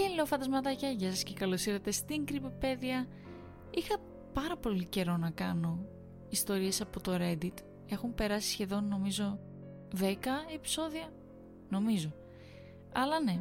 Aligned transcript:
Χέλο 0.00 0.26
φαντασματάκια, 0.26 0.90
γεια 0.90 1.10
σας 1.10 1.22
και 1.22 1.32
καλώς 1.32 1.66
ήρθατε 1.66 1.90
στην 1.90 2.24
Κρυποπέδια. 2.24 3.06
Είχα 3.70 3.96
πάρα 4.32 4.56
πολύ 4.56 4.84
καιρό 4.84 5.16
να 5.16 5.30
κάνω 5.30 5.78
ιστορίες 6.28 6.80
από 6.80 7.00
το 7.00 7.16
Reddit. 7.20 7.52
Έχουν 7.88 8.14
περάσει 8.14 8.50
σχεδόν 8.50 8.88
νομίζω 8.88 9.38
10 10.00 10.04
επεισόδια, 10.54 11.12
νομίζω. 11.68 12.12
Αλλά 12.92 13.20
ναι, 13.20 13.40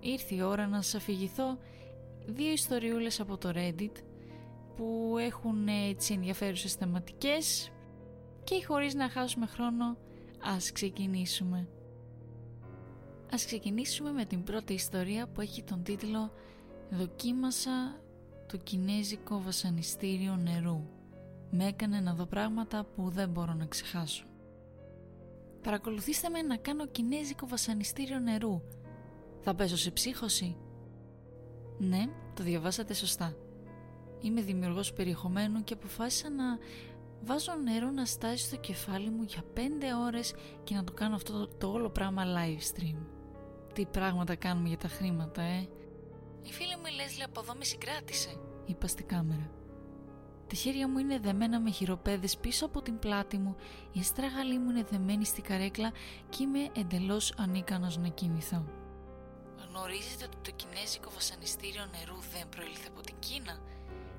ήρθε 0.00 0.34
η 0.34 0.42
ώρα 0.42 0.66
να 0.66 0.82
σας 0.82 0.94
αφηγηθώ 0.94 1.58
δύο 2.26 2.50
ιστοριούλες 2.52 3.20
από 3.20 3.38
το 3.38 3.52
Reddit 3.54 4.02
που 4.76 5.16
έχουν 5.18 5.68
έτσι 5.68 6.12
ενδιαφέρουσες 6.12 6.74
θεματικές 6.74 7.70
και 8.44 8.64
χωρίς 8.66 8.94
να 8.94 9.08
χάσουμε 9.08 9.46
χρόνο 9.46 9.96
ας 10.42 10.72
ξεκινήσουμε. 10.72 11.68
Ας 13.32 13.44
ξεκινήσουμε 13.44 14.12
με 14.12 14.24
την 14.24 14.42
πρώτη 14.42 14.72
ιστορία 14.72 15.26
που 15.26 15.40
έχει 15.40 15.62
τον 15.62 15.82
τίτλο 15.82 16.32
«Δοκίμασα 16.90 18.00
το 18.46 18.56
κινέζικο 18.56 19.40
βασανιστήριο 19.42 20.36
νερού. 20.36 20.80
Με 21.50 21.66
έκανε 21.66 22.00
να 22.00 22.14
δω 22.14 22.26
πράγματα 22.26 22.84
που 22.84 23.08
δεν 23.08 23.28
μπορώ 23.28 23.54
να 23.54 23.66
ξεχάσω». 23.66 24.24
Παρακολουθήστε 25.62 26.28
με 26.28 26.42
να 26.42 26.56
κάνω 26.56 26.86
κινέζικο 26.86 27.46
βασανιστήριο 27.46 28.18
νερού. 28.18 28.62
Θα 29.40 29.54
πέσω 29.54 29.76
σε 29.76 29.90
ψύχωση. 29.90 30.56
Ναι, 31.78 32.04
το 32.34 32.42
διαβάσατε 32.42 32.94
σωστά. 32.94 33.36
Είμαι 34.20 34.40
δημιουργός 34.40 34.92
περιεχομένου 34.92 35.64
και 35.64 35.74
αποφάσισα 35.74 36.30
να 36.30 36.44
βάζω 37.24 37.54
νερό 37.54 37.90
να 37.90 38.04
στάσει 38.04 38.44
στο 38.44 38.56
κεφάλι 38.56 39.10
μου 39.10 39.22
για 39.22 39.42
5 39.54 39.60
ώρες 40.06 40.34
και 40.64 40.74
να 40.74 40.84
το 40.84 40.92
κάνω 40.92 41.14
αυτό 41.14 41.32
το, 41.32 41.48
το 41.58 41.68
όλο 41.68 41.90
πράγμα 41.90 42.22
live 42.24 42.80
stream. 42.80 43.15
Τι 43.76 43.86
πράγματα 43.86 44.34
κάνουμε 44.34 44.68
για 44.68 44.76
τα 44.76 44.88
χρήματα, 44.88 45.42
ε. 45.42 45.68
Η 46.42 46.52
φίλη 46.52 46.76
μου 46.76 46.86
η 46.86 46.94
Λέσλι 46.94 47.22
από 47.22 47.40
εδώ 47.40 47.54
με 47.54 47.64
συγκράτησε, 47.64 48.30
είπα 48.66 48.86
στη 48.86 49.02
κάμερα. 49.02 49.50
Τα 50.46 50.54
χέρια 50.54 50.88
μου 50.88 50.98
είναι 50.98 51.18
δεμένα 51.18 51.60
με 51.60 51.70
χειροπέδες 51.70 52.36
πίσω 52.36 52.66
από 52.66 52.82
την 52.82 52.98
πλάτη 52.98 53.38
μου, 53.38 53.56
η 53.92 54.00
αστράγαλή 54.00 54.58
μου 54.58 54.70
είναι 54.70 54.84
δεμένη 54.90 55.24
στη 55.24 55.42
καρέκλα 55.42 55.92
και 56.28 56.42
είμαι 56.42 56.68
εντελώς 56.76 57.34
ανίκανος 57.36 57.96
να 57.96 58.08
κινηθώ. 58.08 58.64
Γνωρίζετε 59.68 60.24
ότι 60.24 60.36
το 60.42 60.50
κινέζικο 60.56 61.10
βασανιστήριο 61.10 61.86
νερού 61.86 62.18
δεν 62.32 62.48
προήλθε 62.48 62.88
από 62.88 63.00
την 63.00 63.14
Κίνα; 63.18 63.60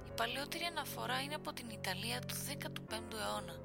Η 0.08 0.12
παλαιότερη 0.16 0.64
αναφορά 0.64 1.22
είναι 1.22 1.36
από 1.36 1.54
την 1.54 1.70
Ιταλία 1.70 2.20
του 2.28 2.36
15ου 2.48 3.18
αιώνα. 3.24 3.56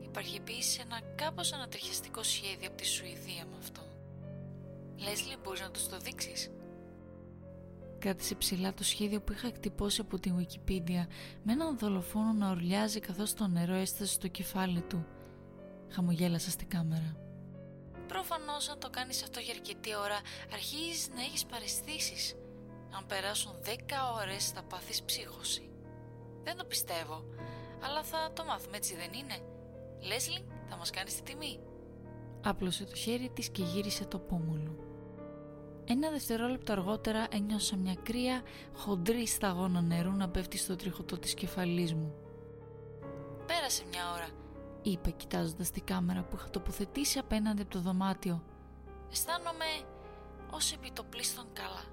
Υπάρχει 0.00 0.36
επίσης 0.36 0.78
ένα 0.78 1.00
κάπως 1.14 1.52
ανατριχιαστικό 1.52 2.22
σχέδιο 2.22 2.68
από 2.68 2.76
τη 2.76 2.86
Σουηδία 2.86 3.44
με 3.50 3.56
αυτό. 3.58 3.89
Λέσλι, 5.04 5.36
μπορείς 5.42 5.60
να 5.60 5.70
τους 5.70 5.88
το 5.88 5.98
δείξεις; 5.98 6.50
Κράτησε 7.98 8.34
ψηλά 8.34 8.74
το 8.74 8.84
σχέδιο 8.84 9.20
που 9.20 9.32
είχα 9.32 9.46
εκτυπώσει 9.46 10.00
από 10.00 10.18
την 10.18 10.34
Wikipedia 10.38 11.06
με 11.42 11.52
έναν 11.52 11.78
δολοφόνο 11.78 12.32
να 12.32 12.50
ορλιάζει 12.50 13.00
καθώς 13.00 13.34
το 13.34 13.46
νερό 13.46 13.74
έστασε 13.74 14.12
στο 14.12 14.28
κεφάλι 14.28 14.80
του. 14.80 15.06
Χαμογέλασα 15.88 16.50
στη 16.50 16.64
κάμερα. 16.64 17.16
Προφανώς 18.06 18.68
αν 18.68 18.78
το 18.78 18.90
κάνεις 18.90 19.22
αυτό 19.22 19.40
για 19.40 19.54
αρκετή 19.54 19.96
ώρα 19.96 20.20
αρχίζεις 20.52 21.08
να 21.08 21.20
έχεις 21.20 21.44
παραισθήσεις. 21.46 22.34
Αν 22.96 23.06
περάσουν 23.06 23.52
10 23.64 23.68
ώρες 24.20 24.50
θα 24.50 24.62
πάθεις 24.62 25.02
ψύχωση. 25.02 25.70
Δεν 26.42 26.56
το 26.56 26.64
πιστεύω, 26.64 27.24
αλλά 27.84 28.02
θα 28.02 28.30
το 28.32 28.44
μάθουμε 28.44 28.76
έτσι 28.76 28.96
δεν 28.96 29.12
είναι. 29.12 29.36
Λέσλι, 30.00 30.44
θα 30.68 30.76
μας 30.76 30.90
κάνεις 30.90 31.14
τη 31.14 31.22
τιμή. 31.22 31.60
Άπλωσε 32.44 32.84
το 32.84 32.94
χέρι 32.94 33.30
της 33.34 33.50
και 33.50 33.62
γύρισε 33.62 34.04
το 34.04 34.18
πόμολο. 34.18 34.89
Ένα 35.92 36.10
δευτερόλεπτο 36.10 36.72
αργότερα 36.72 37.26
ένιωσα 37.30 37.76
μια 37.76 37.94
κρύα 38.02 38.42
χοντρή 38.74 39.26
σταγόνα 39.26 39.80
νερού 39.80 40.12
να 40.12 40.28
πέφτει 40.28 40.58
στο 40.58 40.76
τριχωτό 40.76 41.18
της 41.18 41.34
κεφαλής 41.34 41.94
μου. 41.94 42.14
«Πέρασε 43.46 43.82
μια 43.90 44.12
ώρα», 44.12 44.28
είπα 44.82 45.10
κοιτάζοντας 45.10 45.70
τη 45.70 45.80
κάμερα 45.80 46.22
που 46.22 46.36
είχα 46.36 46.50
τοποθετήσει 46.50 47.18
απέναντι 47.18 47.62
από 47.62 47.70
το 47.70 47.80
δωμάτιο. 47.80 48.42
«Αισθάνομαι 49.10 49.64
ως 50.50 50.72
επιτοπλίστων 50.72 51.44
καλά. 51.52 51.84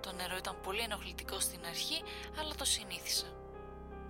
Το 0.00 0.12
νερό 0.12 0.36
ήταν 0.36 0.56
πολύ 0.62 0.80
ενοχλητικό 0.80 1.40
στην 1.40 1.60
αρχή, 1.66 2.02
αλλά 2.40 2.54
το 2.54 2.64
συνήθισα. 2.64 3.26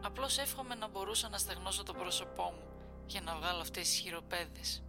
Απλώς 0.02 0.38
εύχομαι 0.38 0.74
να 0.74 0.88
μπορούσα 0.88 1.28
να 1.28 1.38
στεγνώσω 1.38 1.82
το 1.82 1.92
πρόσωπό 1.92 2.42
μου 2.42 2.66
για 3.06 3.20
να 3.20 3.36
βγάλω 3.36 3.60
αυτές 3.60 3.88
τις 3.88 3.98
χειροπέδες». 3.98 4.82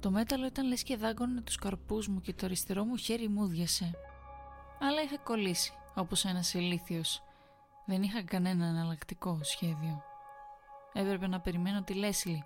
Το 0.00 0.10
μέταλλο 0.10 0.46
ήταν 0.46 0.66
λες 0.66 0.82
και 0.82 0.96
δάγκωνε 0.96 1.40
τους 1.40 1.56
καρπούς 1.56 2.08
μου 2.08 2.20
και 2.20 2.34
το 2.34 2.46
αριστερό 2.46 2.84
μου 2.84 2.96
χέρι 2.96 3.28
μου 3.28 3.46
διασε. 3.46 3.90
Αλλά 4.80 5.02
είχα 5.02 5.18
κολλήσει, 5.18 5.72
όπως 5.94 6.24
ένας 6.24 6.54
ηλίθιος. 6.54 7.22
Δεν 7.86 8.02
είχα 8.02 8.22
κανένα 8.22 8.66
εναλλακτικό 8.66 9.38
σχέδιο. 9.42 10.02
Έπρεπε 10.92 11.26
να 11.26 11.40
περιμένω 11.40 11.82
τη 11.82 11.94
Λέσλι. 11.94 12.44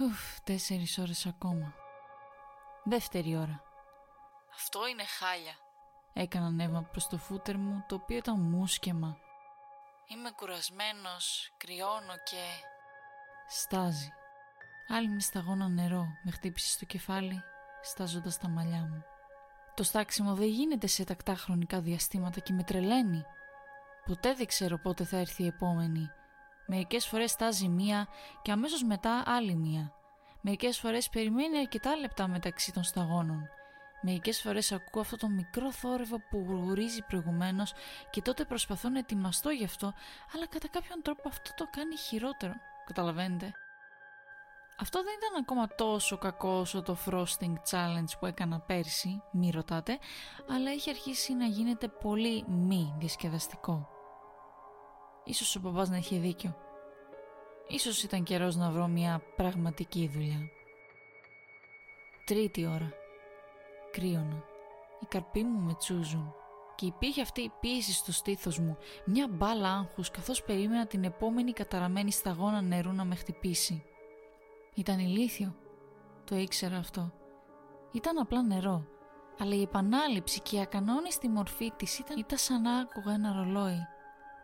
Ουφ, 0.00 0.40
τέσσερις 0.40 0.98
ώρες 0.98 1.26
ακόμα. 1.26 1.74
Δεύτερη 2.84 3.36
ώρα. 3.36 3.62
Αυτό 4.54 4.86
είναι 4.86 5.04
χάλια. 5.04 5.54
Έκανα 6.12 6.50
νεύμα 6.50 6.82
προς 6.82 7.06
το 7.06 7.18
φούτερ 7.18 7.56
μου, 7.56 7.84
το 7.88 7.94
οποίο 7.94 8.16
ήταν 8.16 8.40
μουσκεμα. 8.40 9.16
Είμαι 10.06 10.30
κουρασμένος, 10.30 11.52
κρυώνω 11.56 12.14
και... 12.24 12.44
Στάζει. 13.48 14.12
Άλλη 14.88 15.08
μια 15.08 15.20
σταγόνα 15.20 15.68
νερό 15.68 16.06
με 16.22 16.30
χτύπησε 16.30 16.70
στο 16.70 16.84
κεφάλι, 16.84 17.42
στάζοντας 17.82 18.38
τα 18.38 18.48
μαλλιά 18.48 18.88
μου. 18.90 19.04
Το 19.74 19.82
στάξιμο 19.82 20.34
δεν 20.34 20.48
γίνεται 20.48 20.86
σε 20.86 21.04
τακτά 21.04 21.34
χρονικά 21.34 21.80
διαστήματα 21.80 22.40
και 22.40 22.52
με 22.52 22.62
τρελαίνει. 22.62 23.24
Ποτέ 24.04 24.34
δεν 24.34 24.46
ξέρω 24.46 24.78
πότε 24.78 25.04
θα 25.04 25.16
έρθει 25.16 25.42
η 25.42 25.46
επόμενη. 25.46 26.10
Μερικές 26.66 27.06
φορές 27.06 27.30
στάζει 27.30 27.68
μία 27.68 28.08
και 28.42 28.52
αμέσως 28.52 28.82
μετά 28.82 29.22
άλλη 29.26 29.54
μία. 29.54 29.92
Μερικές 30.40 30.78
φορές 30.78 31.08
περιμένει 31.08 31.58
αρκετά 31.58 31.96
λεπτά 31.96 32.28
μεταξύ 32.28 32.72
των 32.72 32.82
σταγόνων. 32.82 33.48
Μερικές 34.02 34.40
φορές 34.40 34.72
ακούω 34.72 35.02
αυτό 35.02 35.16
το 35.16 35.28
μικρό 35.28 35.72
θόρυβο 35.72 36.18
που 36.30 36.44
γουρίζει 36.48 37.02
προηγουμένως 37.02 37.72
και 38.10 38.22
τότε 38.22 38.44
προσπαθώ 38.44 38.88
να 38.88 38.98
ετοιμαστώ 38.98 39.50
γι' 39.50 39.64
αυτό, 39.64 39.94
αλλά 40.34 40.46
κατά 40.46 40.68
κάποιον 40.68 41.02
τρόπο 41.02 41.28
αυτό 41.28 41.50
το 41.56 41.68
κάνει 41.70 41.96
χειρότερο. 41.96 42.52
Καταλαβαίνετε. 42.86 43.54
Αυτό 44.82 45.02
δεν 45.02 45.14
ήταν 45.16 45.42
ακόμα 45.42 45.68
τόσο 45.74 46.18
κακό 46.18 46.48
όσο 46.48 46.82
το 46.82 46.96
frosting 47.06 47.54
challenge 47.70 48.18
που 48.20 48.26
έκανα 48.26 48.60
πέρσι, 48.60 49.22
μη 49.32 49.50
ρωτάτε, 49.50 49.98
αλλά 50.48 50.70
έχει 50.70 50.90
αρχίσει 50.90 51.34
να 51.34 51.44
γίνεται 51.44 51.88
πολύ 51.88 52.44
μη 52.48 52.94
διασκεδαστικό. 52.98 53.88
Ίσως 55.24 55.56
ο 55.56 55.60
παπάς 55.60 55.88
να 55.88 55.96
είχε 55.96 56.18
δίκιο. 56.18 56.56
Ίσως 57.68 58.02
ήταν 58.02 58.22
καιρός 58.22 58.56
να 58.56 58.70
βρω 58.70 58.86
μια 58.86 59.22
πραγματική 59.36 60.10
δουλειά. 60.14 60.40
Τρίτη 62.24 62.66
ώρα. 62.66 62.92
Κρύωνα. 63.90 64.44
Οι 65.00 65.06
καρποί 65.08 65.42
μου 65.42 65.60
με 65.60 65.74
τσούζουν 65.74 66.34
και 66.74 66.86
υπήρχε 66.86 67.20
αυτή 67.20 67.40
η 67.40 67.52
πίεση 67.60 67.92
στο 67.92 68.12
στήθος 68.12 68.58
μου, 68.58 68.76
μια 69.04 69.28
μπάλα 69.30 69.68
άγχους 69.68 70.10
καθώς 70.10 70.42
περίμενα 70.42 70.86
την 70.86 71.04
επόμενη 71.04 71.52
καταραμένη 71.52 72.12
σταγόνα 72.12 72.60
νερού 72.60 72.92
να 72.92 73.04
με 73.04 73.14
χτυπήσει. 73.14 73.84
Ήταν 74.74 74.98
ηλίθιο. 74.98 75.54
Το 76.24 76.36
ήξερα 76.36 76.76
αυτό. 76.76 77.12
Ήταν 77.92 78.18
απλά 78.18 78.42
νερό. 78.42 78.86
Αλλά 79.38 79.54
η 79.54 79.62
επανάληψη 79.62 80.40
και 80.40 80.56
η 80.56 80.60
ακανόνιστη 80.60 81.28
μορφή 81.28 81.72
της 81.76 81.98
ήταν, 81.98 82.18
ήταν 82.18 82.38
σαν 82.38 82.62
να 82.62 82.78
άκουγα 82.78 83.12
ένα 83.12 83.32
ρολόι. 83.32 83.86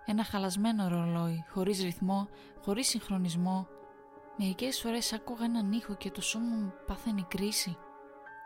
Ένα 0.04 0.24
χαλασμένο 0.24 0.88
ρολόι, 0.88 1.44
χωρίς 1.50 1.82
ρυθμό, 1.82 2.28
χωρίς 2.64 2.88
συγχρονισμό. 2.88 3.66
Μερικές 4.36 4.80
φορές 4.80 5.12
άκουγα 5.12 5.44
έναν 5.44 5.72
ήχο 5.72 5.94
και 5.94 6.10
το 6.10 6.20
σώμα 6.20 6.56
μου 6.56 6.72
πάθαινε 6.86 7.24
κρίση. 7.28 7.76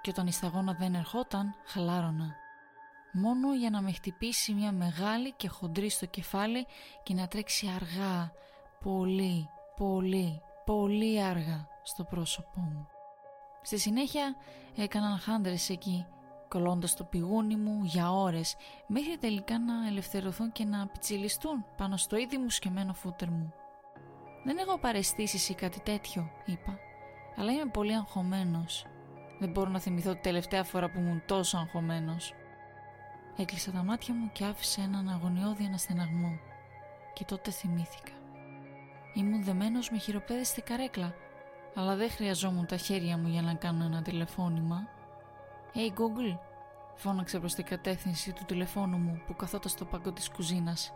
Και 0.03 0.11
όταν 0.11 0.27
η 0.27 0.33
σταγόνα 0.33 0.77
δεν 0.79 0.95
ερχόταν, 0.95 1.55
χαλάρωνα. 1.65 2.35
Μόνο 3.12 3.55
για 3.55 3.71
να 3.71 3.83
με 3.83 3.93
χτυπήσει 3.93 4.53
μια 4.53 4.73
μεγάλη 4.73 5.33
και 5.33 5.49
χοντρή 5.49 5.89
στο 5.89 6.06
κεφάλι 6.06 6.67
και 7.03 7.15
να 7.15 7.29
τρέξει 7.29 7.67
αργά, 7.67 8.33
πολύ, 8.81 9.49
πολύ, 9.77 10.41
πολύ 10.65 11.23
αργά 11.23 11.71
στο 11.82 12.05
πρόσωπό 12.05 12.61
μου. 12.61 12.88
Στη 13.62 13.79
συνέχεια 13.79 14.37
έκαναν 14.76 15.19
χάντρες 15.19 15.69
εκεί, 15.69 16.06
κολλώντας 16.49 16.94
το 16.94 17.05
πηγούνι 17.05 17.56
μου 17.56 17.84
για 17.84 18.12
ώρες, 18.12 18.56
μέχρι 18.87 19.19
τελικά 19.19 19.58
να 19.58 19.87
ελευθερωθούν 19.87 20.52
και 20.52 20.64
να 20.64 20.87
πιτσιλιστούν 20.87 21.64
πάνω 21.76 21.96
στο 21.96 22.17
ήδη 22.17 22.38
μου 22.38 22.50
σκεμμένο 22.50 22.93
φούτερ 22.93 23.31
μου. 23.31 23.52
«Δεν 24.44 24.58
έχω 24.58 24.79
παρεστήσεις 24.79 25.49
ή 25.49 25.55
κάτι 25.55 25.81
τέτοιο», 25.81 26.31
είπα, 26.44 26.79
«αλλά 27.37 27.52
είμαι 27.52 27.70
πολύ 27.70 27.94
αγχωμένος. 27.94 28.87
Δεν 29.38 29.50
μπορώ 29.50 29.70
να 29.70 29.81
θυμηθώ 29.81 30.12
τη 30.12 30.20
τελευταία 30.20 30.64
φορά 30.64 30.90
που 30.90 30.99
ήμουν 30.99 31.23
τόσο 31.26 31.58
αγχωμένος». 31.58 32.34
Έκλεισα 33.37 33.70
τα 33.70 33.82
μάτια 33.82 34.14
μου 34.14 34.31
και 34.32 34.44
άφησα 34.44 34.82
έναν 34.82 35.08
αγωνιώδη 35.08 35.64
αναστεναγμό. 35.64 36.38
Και 37.14 37.25
τότε 37.25 37.50
θυμήθηκα. 37.50 38.12
Ήμουν 39.14 39.44
δεμένος 39.44 39.90
με 39.90 39.99
χειροπέδες 39.99 40.49
στη 40.49 40.62
καρέκλα 40.62 41.14
αλλά 41.75 41.97
δεν 41.97 42.11
χρειαζόμουν 42.11 42.67
τα 42.67 42.77
χέρια 42.77 43.19
μου 43.19 43.29
για 43.29 43.43
να 43.43 43.55
κάνω 43.55 43.85
ένα 43.85 44.03
τηλεφώνημα. 44.03 44.89
Hey 45.75 45.99
Google, 45.99 46.39
Φώναξε 46.95 47.39
προς 47.39 47.55
την 47.55 47.65
κατεύθυνση 47.65 48.33
του 48.33 48.45
τηλεφώνου 48.45 48.97
μου 48.97 49.23
που 49.27 49.37
καθόταν 49.37 49.71
στο 49.71 49.85
παγκό 49.85 50.13
της 50.13 50.31
κουζίνας. 50.31 50.93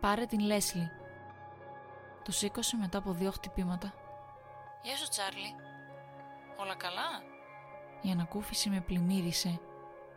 «Πάρε 0.00 0.26
την 0.26 0.40
Λέσλι». 0.40 0.90
Το 2.24 2.32
σήκωσε 2.32 2.76
μετά 2.76 2.98
από 2.98 3.12
δύο 3.12 3.30
χτυπήματα. 3.30 3.94
«Γεια 4.82 4.96
σου 4.96 5.08
Τσάρλι». 5.08 5.54
«Όλα 6.56 6.74
καλά» 6.74 7.22
Η 8.02 8.10
ανακούφιση 8.10 8.70
με 8.70 8.80
πλημμύρισε. 8.80 9.60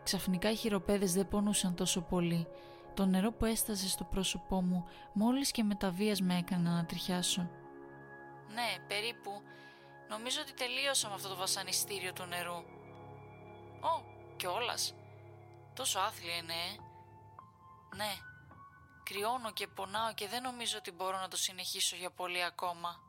Ξαφνικά 0.03 0.51
οι 0.51 0.55
χειροπέδες 0.55 1.13
δεν 1.13 1.27
πονούσαν 1.27 1.75
τόσο 1.75 2.01
πολύ. 2.01 2.47
Το 2.93 3.05
νερό 3.05 3.31
που 3.31 3.45
έσταζε 3.45 3.89
στο 3.89 4.03
πρόσωπό 4.03 4.61
μου 4.61 4.85
μόλις 5.13 5.51
και 5.51 5.63
με 5.63 5.75
τα 5.75 5.91
βίας 5.91 6.21
με 6.21 6.37
έκανε 6.37 6.69
να 6.69 6.85
τριχιάσω. 6.85 7.49
«Ναι, 8.53 8.85
περίπου. 8.87 9.31
Νομίζω 10.11 10.41
ότι 10.41 10.53
τελείωσα 10.53 11.07
με 11.07 11.13
αυτό 11.13 11.27
το 11.27 11.35
βασανιστήριο 11.35 12.13
του 12.13 12.25
νερού». 12.25 12.57
«Ω, 13.91 14.03
κιόλας. 14.37 14.93
Τόσο 15.73 15.99
άθλια 15.99 16.35
είναι, 16.35 16.53
ε. 16.53 16.75
Ναι, 17.95 18.13
κρυώνω 19.03 19.51
και 19.51 19.67
πονάω 19.67 20.13
και 20.13 20.27
δεν 20.27 20.41
νομίζω 20.41 20.77
ότι 20.77 20.91
μπορώ 20.91 21.19
να 21.19 21.27
το 21.27 21.37
συνεχίσω 21.37 21.95
για 21.95 22.11
πολύ 22.11 22.43
ακόμα. 22.43 22.99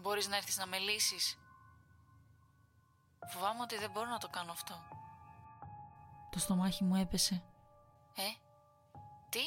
Μπορείς 0.00 0.28
να 0.28 0.36
έρθεις 0.36 0.56
να 0.56 0.66
με 0.66 0.78
λύσεις. 0.78 1.38
Φοβάμαι 3.28 3.62
ότι 3.62 3.76
δεν 3.78 3.90
μπορώ 3.90 4.08
να 4.08 4.18
το 4.18 4.28
κάνω 4.28 4.52
αυτό. 4.52 4.74
Το 6.30 6.38
στομάχι 6.38 6.84
μου 6.84 6.96
έπεσε. 6.96 7.42
Ε, 8.16 8.28
τι; 9.28 9.44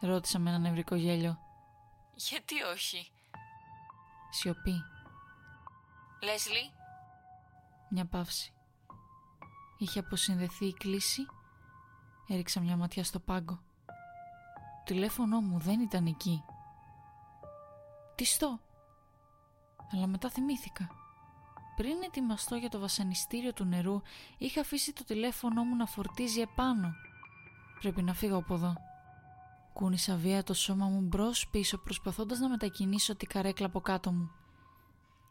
Ρώτησα 0.00 0.38
με 0.38 0.50
ένα 0.50 0.58
νευρικό 0.58 0.94
γέλιο. 0.94 1.38
Γιατί 2.14 2.62
όχι; 2.62 3.12
Σιωπή. 4.36 4.84
Λέσλι. 6.22 6.70
Μια 7.90 8.06
παύση. 8.06 8.52
Είχε 9.78 9.98
αποσυνδεθεί 9.98 10.66
η 10.66 10.72
κλίση. 10.72 11.26
Έριξα 12.28 12.60
μια 12.60 12.76
ματιά 12.76 13.04
στο 13.04 13.18
πάγκο. 13.18 13.54
Το 13.84 14.92
τηλέφωνο 14.92 15.40
μου 15.40 15.58
δεν 15.58 15.80
ήταν 15.80 16.06
εκεί. 16.06 16.44
Τι 18.14 18.24
στο; 18.24 18.60
Αλλά 19.92 20.06
μετά 20.06 20.30
θυμήθηκα. 20.30 20.88
Πριν 21.76 22.02
ετοιμαστώ 22.04 22.56
για 22.56 22.68
το 22.68 22.78
βασανιστήριο 22.78 23.52
του 23.52 23.64
νερού, 23.64 24.02
είχα 24.38 24.60
αφήσει 24.60 24.92
το 24.92 25.04
τηλέφωνό 25.04 25.64
μου 25.64 25.76
να 25.76 25.86
φορτίζει 25.86 26.40
επάνω. 26.40 26.94
Πρέπει 27.80 28.02
να 28.02 28.14
φύγω 28.14 28.36
από 28.36 28.54
εδώ. 28.54 28.74
Κούνησα 29.76 30.16
βία 30.16 30.42
το 30.42 30.54
σώμα 30.54 30.86
μου 30.86 31.00
μπρος 31.00 31.48
πίσω 31.48 31.78
προσπαθώντας 31.78 32.38
να 32.38 32.48
μετακινήσω 32.48 33.16
την 33.16 33.28
καρέκλα 33.28 33.66
από 33.66 33.80
κάτω 33.80 34.12
μου. 34.12 34.30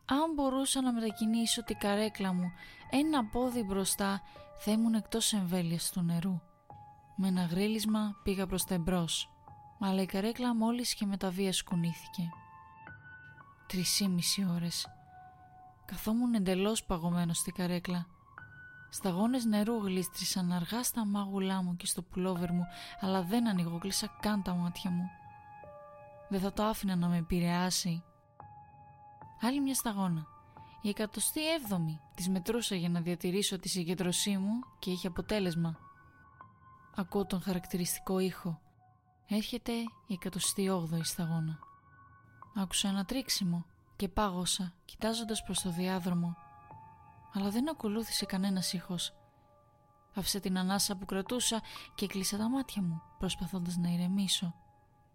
Αν 0.05 0.33
μπορούσα 0.35 0.81
να 0.81 0.93
μετακινήσω 0.93 1.63
την 1.63 1.77
καρέκλα 1.77 2.33
μου 2.33 2.51
ένα 2.89 3.25
πόδι 3.25 3.63
μπροστά 3.63 4.21
θα 4.57 4.71
ήμουν 4.71 4.93
εκτός 4.93 5.33
εμβέλειας 5.33 5.91
του 5.91 6.01
νερού. 6.01 6.41
Με 7.15 7.27
ένα 7.27 7.43
γρίλισμα 7.45 8.15
πήγα 8.23 8.47
προς 8.47 8.63
τα 8.63 8.73
εμπρός, 8.73 9.29
αλλά 9.79 10.01
η 10.01 10.05
καρέκλα 10.05 10.55
μόλις 10.55 10.93
και 10.95 11.05
με 11.05 11.17
τα 11.17 11.29
βία 11.29 11.53
σκουνήθηκε. 11.53 12.29
Τρισήμιση 13.67 14.47
ώρες. 14.55 14.87
Καθόμουν 15.85 16.33
εντελώς 16.33 16.83
παγωμένος 16.83 17.37
στη 17.37 17.51
καρέκλα. 17.51 18.07
Σταγόνες 18.95 19.45
νερού 19.45 19.75
γλίστρησαν 19.75 20.51
αργά 20.51 20.83
στα 20.83 21.05
μάγουλά 21.05 21.63
μου 21.63 21.75
και 21.75 21.85
στο 21.85 22.01
πουλόβερ 22.01 22.51
μου, 22.51 22.65
αλλά 22.99 23.23
δεν 23.23 23.47
ανοιγόκλεισα 23.47 24.07
καν 24.19 24.43
τα 24.43 24.53
μάτια 24.53 24.91
μου. 24.91 25.09
Δεν 26.29 26.39
θα 26.39 26.53
το 26.53 26.63
άφηνα 26.63 26.95
να 26.95 27.07
με 27.07 27.17
επηρεάσει. 27.17 28.03
Άλλη 29.41 29.61
μια 29.61 29.73
σταγόνα. 29.73 30.27
Η 30.81 30.89
εκατοστή 30.89 31.53
έβδομη 31.53 31.99
της 32.15 32.29
μετρούσα 32.29 32.75
για 32.75 32.89
να 32.89 33.01
διατηρήσω 33.01 33.59
τη 33.59 33.69
συγκεντρωσή 33.69 34.37
μου 34.37 34.63
και 34.79 34.91
είχε 34.91 35.07
αποτέλεσμα. 35.07 35.79
Ακούω 36.95 37.25
τον 37.25 37.41
χαρακτηριστικό 37.41 38.19
ήχο. 38.19 38.59
Έρχεται 39.27 39.71
η 40.07 40.13
εκατοστή 40.13 40.69
όγδοη 40.69 41.03
σταγόνα. 41.03 41.59
Άκουσα 42.55 42.87
ένα 42.87 43.05
τρίξιμο 43.05 43.65
και 43.95 44.07
πάγωσα 44.07 44.73
κοιτάζοντας 44.85 45.43
προς 45.43 45.61
το 45.61 45.69
διάδρομο. 45.69 46.44
Αλλά 47.35 47.49
δεν 47.49 47.69
ακολούθησε 47.69 48.25
κανένας 48.25 48.73
ήχος. 48.73 49.13
Άφησα 50.15 50.39
την 50.39 50.57
ανάσα 50.57 50.95
που 50.95 51.05
κρατούσα 51.05 51.61
και 51.95 52.07
κλείσα 52.07 52.37
τα 52.37 52.49
μάτια 52.49 52.81
μου 52.81 53.01
προσπαθώντας 53.17 53.77
να 53.77 53.89
ηρεμήσω. 53.89 54.55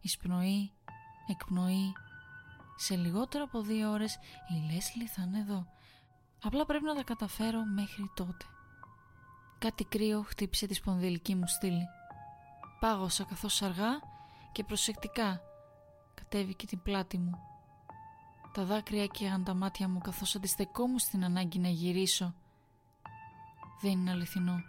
Εισπνοή, 0.01 0.73
εκπνοή. 1.27 1.93
Σε 2.77 2.97
λιγότερο 2.97 3.45
από 3.45 3.61
δύο 3.61 3.91
ώρες 3.91 4.19
η 4.49 4.73
Λέσλι 4.73 5.07
θα 5.07 5.23
είναι 5.23 5.39
εδώ. 5.39 5.67
Απλά 6.43 6.67
πρέπει 6.67 6.85
να 6.85 6.95
τα 6.95 7.03
καταφέρω 7.03 7.65
μέχρι 7.65 8.11
τότε. 8.15 8.45
Κάτι 9.59 9.85
κρύο 9.85 10.23
χτύπησε 10.23 10.67
τη 10.67 10.75
σπονδυλική 10.75 11.35
μου 11.35 11.47
στήλη. 11.47 11.87
Πάγωσα 12.81 13.25
καθώς 13.25 13.63
αργά 13.63 14.01
και 14.53 14.65
προσεκτικά 14.65 15.41
κατέβηκε 16.15 16.67
την 16.67 16.83
πλάτη 16.83 17.19
μου. 17.19 17.50
Τα 18.53 18.65
δάκρυα 18.65 19.03
έκαιγαν 19.03 19.45
τα 19.45 19.55
μάτια 19.55 19.89
μου 19.89 19.99
καθώς 19.99 20.35
αντιστεκόμουν 20.37 20.99
στην 20.99 21.25
ανάγκη 21.25 21.59
να 21.59 21.69
γυρίσω. 21.69 22.35
Δεν 23.81 23.91
είναι 23.91 24.11
αληθινό. 24.11 24.63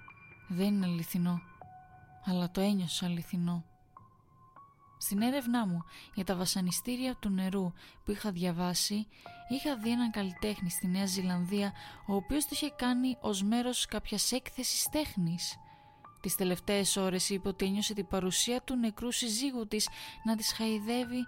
Δεν 0.47 0.67
είναι 0.67 0.85
αληθινό. 0.85 1.41
Αλλά 2.25 2.51
το 2.51 2.61
ένιωσα 2.61 3.05
αληθινό. 3.05 3.63
Στην 4.97 5.21
έρευνά 5.21 5.67
μου 5.67 5.83
για 6.13 6.25
τα 6.25 6.35
βασανιστήρια 6.35 7.15
του 7.15 7.29
νερού 7.29 7.73
που 8.05 8.11
είχα 8.11 8.31
διαβάσει, 8.31 9.07
είχα 9.49 9.77
δει 9.77 9.91
έναν 9.91 10.11
καλλιτέχνη 10.11 10.69
στη 10.69 10.87
Νέα 10.87 11.05
Ζηλανδία, 11.05 11.73
ο 12.07 12.15
οποίος 12.15 12.43
το 12.43 12.49
είχε 12.51 12.69
κάνει 12.69 13.17
ως 13.21 13.43
μέρος 13.43 13.85
κάποιας 13.85 14.31
έκθεσης 14.31 14.87
τέχνης. 14.91 15.57
Τις 16.21 16.35
τελευταίες 16.35 16.97
ώρες 16.97 17.29
είπε 17.29 17.47
ότι 17.47 17.65
ένιωσε 17.65 17.93
την 17.93 18.07
παρουσία 18.07 18.61
του 18.61 18.75
νεκρού 18.75 19.11
συζύγου 19.11 19.67
της 19.67 19.89
να 20.23 20.35
της 20.35 20.53
χαϊδεύει 20.53 21.27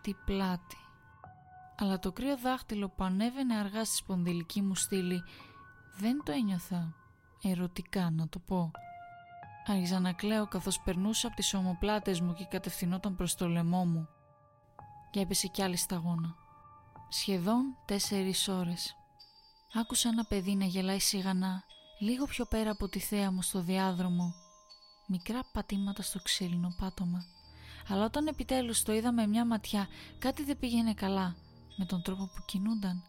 την 0.00 0.16
πλάτη. 0.24 0.83
Αλλά 1.78 1.98
το 1.98 2.12
κρύο 2.12 2.38
δάχτυλο 2.38 2.88
που 2.88 3.04
ανέβαινε 3.04 3.56
αργά 3.56 3.84
στη 3.84 3.96
σπονδυλική 3.96 4.62
μου 4.62 4.74
στήλη 4.74 5.22
δεν 5.96 6.22
το 6.24 6.32
ένιωθα 6.32 6.94
ερωτικά 7.42 8.10
να 8.10 8.28
το 8.28 8.38
πω. 8.38 8.70
Άρχιζα 9.66 10.00
να 10.00 10.12
κλαίω 10.12 10.46
καθώς 10.46 10.80
περνούσα 10.80 11.26
από 11.26 11.36
τις 11.36 11.54
ομοπλάτες 11.54 12.20
μου 12.20 12.34
και 12.34 12.44
κατευθυνόταν 12.44 13.16
προς 13.16 13.34
το 13.34 13.48
λαιμό 13.48 13.84
μου. 13.84 14.08
Και 15.10 15.20
έπεσε 15.20 15.46
κι 15.46 15.62
άλλη 15.62 15.76
σταγόνα. 15.76 16.34
Σχεδόν 17.08 17.76
τέσσερις 17.84 18.48
ώρες. 18.48 18.96
Άκουσα 19.74 20.08
ένα 20.08 20.24
παιδί 20.24 20.54
να 20.54 20.64
γελάει 20.64 20.98
σιγανά, 20.98 21.62
λίγο 22.00 22.24
πιο 22.24 22.44
πέρα 22.44 22.70
από 22.70 22.88
τη 22.88 22.98
θέα 22.98 23.30
μου 23.32 23.42
στο 23.42 23.60
διάδρομο. 23.60 24.34
Μικρά 25.06 25.40
πατήματα 25.52 26.02
στο 26.02 26.18
ξύλινο 26.22 26.74
πάτωμα. 26.78 27.24
Αλλά 27.88 28.04
όταν 28.04 28.26
επιτέλους 28.26 28.82
το 28.82 28.92
είδα 28.92 29.12
με 29.12 29.26
μια 29.26 29.46
ματιά, 29.46 29.88
κάτι 30.18 30.44
δεν 30.44 30.58
πήγαινε 30.58 30.94
καλά 30.94 31.36
με 31.76 31.84
τον 31.84 32.02
τρόπο 32.02 32.24
που 32.24 32.42
κινούνταν. 32.44 33.02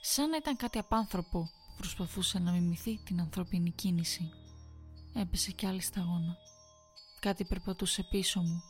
Σαν 0.00 0.28
να 0.28 0.36
ήταν 0.36 0.56
κάτι 0.56 0.78
απάνθρωπο 0.78 1.40
που 1.40 1.74
προσπαθούσε 1.76 2.38
να 2.38 2.52
μιμηθεί 2.52 2.98
την 3.04 3.20
ανθρώπινη 3.20 3.70
κίνηση. 3.70 4.30
Έπεσε 5.14 5.50
κι 5.50 5.66
άλλη 5.66 5.80
σταγόνα. 5.80 6.36
Κάτι 7.20 7.44
περπατούσε 7.44 8.02
πίσω 8.02 8.40
μου. 8.40 8.62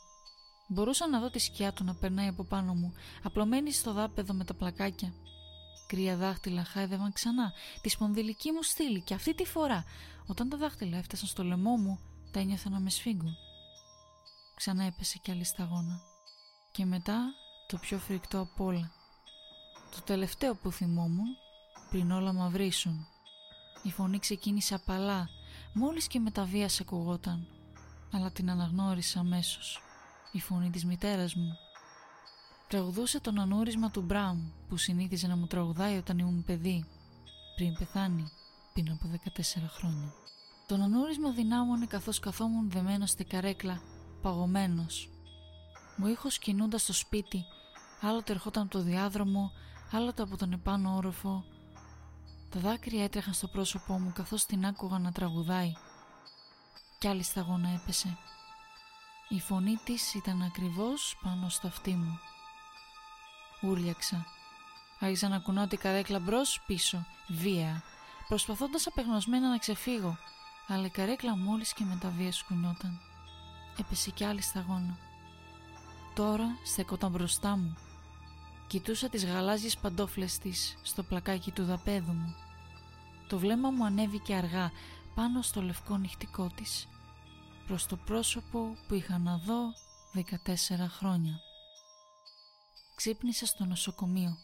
Μπορούσα 0.69 1.09
να 1.09 1.21
δω 1.21 1.31
τη 1.31 1.39
σκιά 1.39 1.73
του 1.73 1.85
να 1.85 1.95
περνάει 1.95 2.29
από 2.29 2.45
πάνω 2.45 2.75
μου, 2.75 2.93
απλωμένη 3.23 3.73
στο 3.73 3.93
δάπεδο 3.93 4.33
με 4.35 4.45
τα 4.45 4.55
πλακάκια. 4.55 5.13
Κρύα 5.87 6.17
δάχτυλα 6.17 6.65
χάιδευαν 6.65 7.13
ξανά 7.13 7.53
τη 7.81 7.89
σπονδυλική 7.89 8.53
μου 8.53 8.63
στήλη 8.63 9.01
και 9.01 9.15
αυτή 9.15 9.35
τη 9.35 9.45
φορά, 9.45 9.85
όταν 10.27 10.49
τα 10.49 10.57
δάχτυλα 10.57 10.97
έφτασαν 10.97 11.29
στο 11.29 11.45
λαιμό 11.45 11.77
μου, 11.77 11.99
τα 12.31 12.41
ένιωθα 12.41 12.71
να 12.71 12.81
με 12.81 12.91
σφίγγουν. 12.91 13.37
Ξανά 14.55 14.85
έπεσε 14.85 15.19
κι 15.19 15.31
άλλη 15.31 15.45
σταγόνα. 15.45 16.01
Και 16.73 16.85
μετά 16.85 17.35
το 17.67 17.77
πιο 17.77 17.99
φρικτό 17.99 18.41
απ' 18.41 18.61
όλα. 18.61 18.93
Το 20.11 20.17
τελευταίο 20.17 20.55
που 20.55 20.73
θυμόμουν 20.73 21.27
πριν 21.91 22.11
όλα 22.11 22.33
μαυρίσουν. 22.33 23.07
Η 23.83 23.91
φωνή 23.91 24.19
ξεκίνησε 24.19 24.75
απαλά 24.75 25.29
Μόλις 25.73 26.07
και 26.07 26.19
με 26.19 26.31
τα 26.31 26.45
βία 26.45 26.69
ακουγόταν, 26.81 27.47
αλλά 28.13 28.31
την 28.31 28.51
αναγνώρισα 28.51 29.21
αμέσως. 29.21 29.83
Η 30.33 30.41
φωνή 30.41 30.71
της 30.71 30.85
μητέρας 30.85 31.35
μου. 31.35 31.57
Τραγουδούσε 32.69 33.21
το 33.21 33.33
ανούρισμα 33.39 33.91
του 33.91 34.01
Μπράουν 34.03 34.53
που 34.69 34.77
συνήθιζε 34.77 35.27
να 35.27 35.37
μου 35.37 35.47
τραγουδάει 35.47 35.97
όταν 35.97 36.19
ήμουν 36.19 36.45
παιδί, 36.45 36.85
πριν 37.57 37.75
πεθάνει 37.75 38.31
πριν 38.73 38.91
από 38.91 39.09
14 39.09 39.69
χρόνια. 39.69 40.13
Το 40.67 40.75
ανούρισμα 40.75 41.31
δυνάμωνε 41.31 41.87
καθώς 41.87 42.19
καθόμουν 42.19 42.71
δεμένο 42.71 43.07
στη 43.07 43.25
καρέκλα, 43.25 43.81
παγωμένος. 44.23 45.11
Ο 46.03 46.09
ήχος 46.09 46.39
κινούντας 46.39 46.83
στο 46.83 46.93
σπίτι, 46.93 47.45
άλλοτε 48.01 48.33
ερχόταν 48.33 48.63
από 48.63 48.71
το 48.71 48.83
διάδρομο, 48.83 49.53
άλλοτε 49.93 50.23
από 50.23 50.37
τον 50.37 50.53
επάνω 50.53 50.97
όροφο, 50.97 51.45
τα 52.51 52.61
δάκρυα 52.61 53.05
έτρεχαν 53.05 53.33
στο 53.33 53.49
πρόσωπό 53.49 53.99
μου 53.99 54.13
καθώς 54.15 54.45
την 54.45 54.67
άκουγα 54.67 54.99
να 54.99 55.13
τραγουδάει. 55.13 55.73
Κι 56.99 57.09
άλλη 57.09 57.23
σταγόνα 57.23 57.69
έπεσε. 57.69 58.19
Η 59.29 59.41
φωνή 59.41 59.77
της 59.85 60.15
ήταν 60.15 60.43
ακριβώς 60.43 61.19
πάνω 61.23 61.49
στο 61.49 61.67
αυτί 61.67 61.91
μου. 61.91 62.19
Ούρλιαξα. 63.63 64.27
Άρχισα 65.01 65.29
να 65.29 65.39
κουνάω 65.39 65.67
την 65.67 65.79
καρέκλα 65.79 66.19
μπρος 66.19 66.63
πίσω, 66.67 67.07
βία. 67.29 67.83
προσπαθώντας 68.29 68.87
απεγνωσμένα 68.87 69.49
να 69.49 69.59
ξεφύγω, 69.59 70.19
αλλά 70.67 70.87
η 70.87 70.91
καρέκλα 70.91 71.37
μόλις 71.37 71.73
και 71.73 71.85
με 71.85 71.97
τα 72.01 72.09
βία 72.09 72.33
σκουνιόταν. 72.33 73.01
Έπεσε 73.79 74.11
κι 74.11 74.25
άλλη 74.25 74.43
σταγόνα. 74.43 74.99
Τώρα 76.15 76.47
στεκόταν 76.65 77.11
μπροστά 77.11 77.57
μου. 77.57 77.77
Κοιτούσα 78.71 79.09
τις 79.09 79.25
γαλάζιες 79.25 79.77
παντόφλες 79.77 80.39
της 80.39 80.79
στο 80.83 81.03
πλακάκι 81.03 81.51
του 81.51 81.65
δαπέδου 81.65 82.13
μου. 82.13 82.35
Το 83.29 83.39
βλέμμα 83.39 83.71
μου 83.71 83.85
ανέβηκε 83.85 84.35
αργά 84.35 84.71
πάνω 85.15 85.43
στο 85.43 85.63
λευκό 85.63 85.97
νυχτικό 85.97 86.51
της, 86.55 86.89
προς 87.67 87.87
το 87.87 87.97
πρόσωπο 87.97 88.77
που 88.89 88.95
είχα 88.95 89.19
να 89.19 89.39
δω 89.39 89.73
14 90.15 90.89
χρόνια. 90.89 91.41
Ξύπνησα 92.95 93.47
στο 93.47 93.65
νοσοκομείο. 93.65 94.37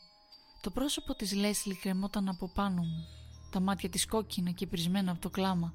Το 0.60 0.70
πρόσωπο 0.70 1.14
της 1.14 1.32
Λέσλι 1.32 1.74
κρεμόταν 1.74 2.28
από 2.28 2.48
πάνω 2.48 2.82
μου, 2.82 3.06
τα 3.50 3.60
μάτια 3.60 3.88
της 3.88 4.06
κόκκινα 4.06 4.50
και 4.50 4.66
πρισμένα 4.66 5.10
από 5.10 5.20
το 5.20 5.30
κλάμα. 5.30 5.74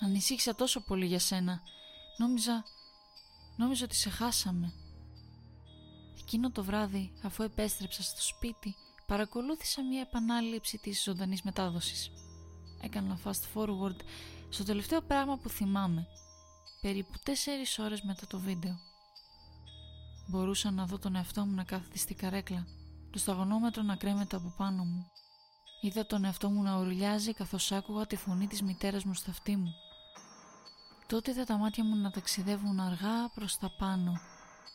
Ανησύχησα 0.00 0.54
τόσο 0.54 0.80
πολύ 0.80 1.06
για 1.06 1.18
σένα. 1.18 1.60
Νόμιζα... 2.18 2.64
Νόμιζα 3.56 3.84
ότι 3.84 3.94
σε 3.94 4.10
χάσαμε. 4.10 4.72
Εκείνο 6.32 6.50
το 6.50 6.64
βράδυ, 6.64 7.12
αφού 7.22 7.42
επέστρεψα 7.42 8.02
στο 8.02 8.22
σπίτι, 8.22 8.76
παρακολούθησα 9.06 9.84
μια 9.84 10.00
επανάληψη 10.00 10.78
της 10.78 11.02
ζωντανής 11.02 11.42
μετάδοσης. 11.42 12.10
Έκανα 12.80 13.18
fast 13.24 13.54
forward 13.54 13.96
στο 14.48 14.64
τελευταίο 14.64 15.00
πράγμα 15.00 15.36
που 15.36 15.48
θυμάμαι, 15.48 16.06
περίπου 16.80 17.12
τέσσερις 17.22 17.78
ώρες 17.78 18.02
μετά 18.02 18.26
το 18.26 18.38
βίντεο. 18.38 18.78
Μπορούσα 20.28 20.70
να 20.70 20.86
δω 20.86 20.98
τον 20.98 21.16
εαυτό 21.16 21.44
μου 21.44 21.54
να 21.54 21.64
κάθεται 21.64 21.98
στη 21.98 22.14
καρέκλα, 22.14 22.66
το 23.10 23.18
σταγονόμετρο 23.18 23.82
να 23.82 23.96
κρέμεται 23.96 24.36
από 24.36 24.54
πάνω 24.56 24.84
μου. 24.84 25.10
Είδα 25.80 26.06
τον 26.06 26.24
εαυτό 26.24 26.50
μου 26.50 26.62
να 26.62 26.78
ουρλιάζει 26.78 27.32
καθώς 27.32 27.72
άκουγα 27.72 28.06
τη 28.06 28.16
φωνή 28.16 28.46
της 28.46 28.62
μητέρας 28.62 29.04
μου 29.04 29.14
στα 29.14 29.30
αυτή 29.30 29.56
μου. 29.56 29.74
Τότε 31.06 31.30
είδα 31.30 31.44
τα 31.44 31.56
μάτια 31.56 31.84
μου 31.84 31.96
να 31.96 32.10
ταξιδεύουν 32.10 32.80
αργά 32.80 33.28
προς 33.34 33.58
τα 33.58 33.70
πάνω 33.78 34.20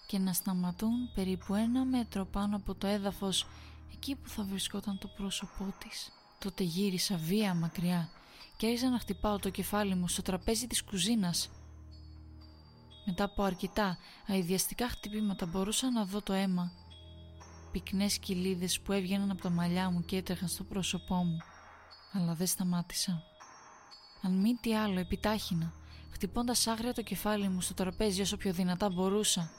και 0.06 0.20
να 0.20 0.34
σταματούν 0.34 1.14
περίπου 1.14 1.56
ένα 1.56 1.86
μέτρο 1.86 2.26
πάνω 2.26 2.56
από 2.56 2.76
το 2.76 2.88
έδαφος 2.88 3.48
εκεί 3.94 4.16
που 4.16 4.30
θα 4.30 4.44
βρισκόταν 4.44 4.98
το 4.98 5.08
πρόσωπό 5.08 5.74
της. 5.78 6.12
Τότε 6.40 6.64
γύρισα 6.64 7.18
βία 7.18 7.54
μακριά 7.54 8.10
και 8.58 8.66
άρχισα 8.66 8.90
να 8.90 9.00
χτυπάω 9.00 9.40
το 9.40 9.50
κεφάλι 9.50 9.96
μου 9.96 10.08
στο 10.08 10.22
τραπέζι 10.22 10.68
της 10.68 10.84
κουζίνας. 10.84 11.50
Μετά 13.06 13.24
από 13.24 13.44
αρκετά 13.44 13.98
αειδιαστικά 14.28 14.90
χτυπήματα 14.90 15.46
μπορούσα 15.46 15.92
να 15.92 16.06
δω 16.06 16.22
το 16.22 16.34
αίμα. 16.34 16.72
Πυκνές 17.72 18.18
κοιλίδες 18.20 18.80
που 18.80 18.92
έβγαιναν 18.92 19.32
από 19.32 19.42
τα 19.42 19.50
μαλλιά 19.50 19.90
μου 19.90 20.06
και 20.06 20.18
έτρεχαν 20.18 20.48
στο 20.48 20.64
πρόσωπό 20.64 21.16
μου. 21.16 21.38
Αλλά 22.12 22.34
δεν 22.34 22.48
σταμάτησα. 22.48 23.24
Αν 24.22 24.32
μη 24.32 24.54
τι 24.62 24.76
άλλο 24.76 25.00
επιτάχυνα, 25.00 25.74
χτυπώντας 26.12 26.68
άγρια 26.68 26.94
το 26.94 27.02
κεφάλι 27.02 27.50
μου 27.50 27.62
στο 27.62 27.74
τραπέζι 27.74 28.22
όσο 28.22 28.38
πιο 28.38 28.54
δυνατά 28.54 28.90
μπορούσα. 28.90 29.52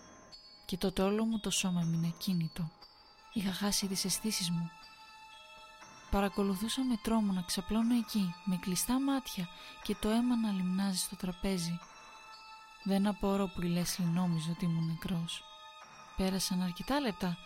Και 0.66 0.76
τότε 0.76 1.02
όλο 1.02 1.24
μου 1.24 1.38
το 1.38 1.50
σώμα 1.50 1.80
έμεινε 1.80 2.14
κίνητο. 2.18 2.70
Είχα 3.32 3.52
χάσει 3.52 3.86
τις 3.86 4.04
αισθήσεις 4.04 4.50
μου. 4.50 4.70
Παρακολουθούσα 6.10 6.84
με 6.84 6.98
τρόμο 7.02 7.32
να 7.32 7.42
ξαπλώνω 7.42 7.94
εκεί, 7.94 8.34
με 8.44 8.56
κλειστά 8.56 9.00
μάτια 9.00 9.48
και 9.82 9.94
το 10.00 10.08
αίμα 10.08 10.36
να 10.36 10.50
λιμνάζει 10.50 10.98
στο 10.98 11.16
τραπέζι. 11.16 11.78
Δεν 12.84 13.06
απορώ 13.06 13.46
που 13.46 13.62
η 13.62 13.68
Λέσλι 13.68 14.04
νόμιζε 14.04 14.50
ότι 14.50 14.64
ήμουν 14.64 14.86
νεκρός. 14.86 15.42
Πέρασαν 16.16 16.62
αρκετά 16.62 17.00
λεπτά 17.00 17.36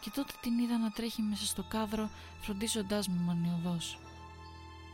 και 0.00 0.10
τότε 0.10 0.32
την 0.40 0.58
είδα 0.58 0.78
να 0.78 0.90
τρέχει 0.90 1.22
μέσα 1.22 1.46
στο 1.46 1.62
κάδρο 1.62 2.10
φροντίζοντάς 2.40 3.08
με 3.08 3.20
μανιωδώς. 3.20 3.98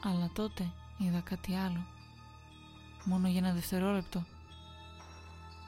Αλλά 0.05 0.31
τότε 0.35 0.73
είδα 0.99 1.21
κάτι 1.21 1.55
άλλο. 1.55 1.87
Μόνο 3.05 3.29
για 3.29 3.39
ένα 3.39 3.53
δευτερόλεπτο. 3.53 4.25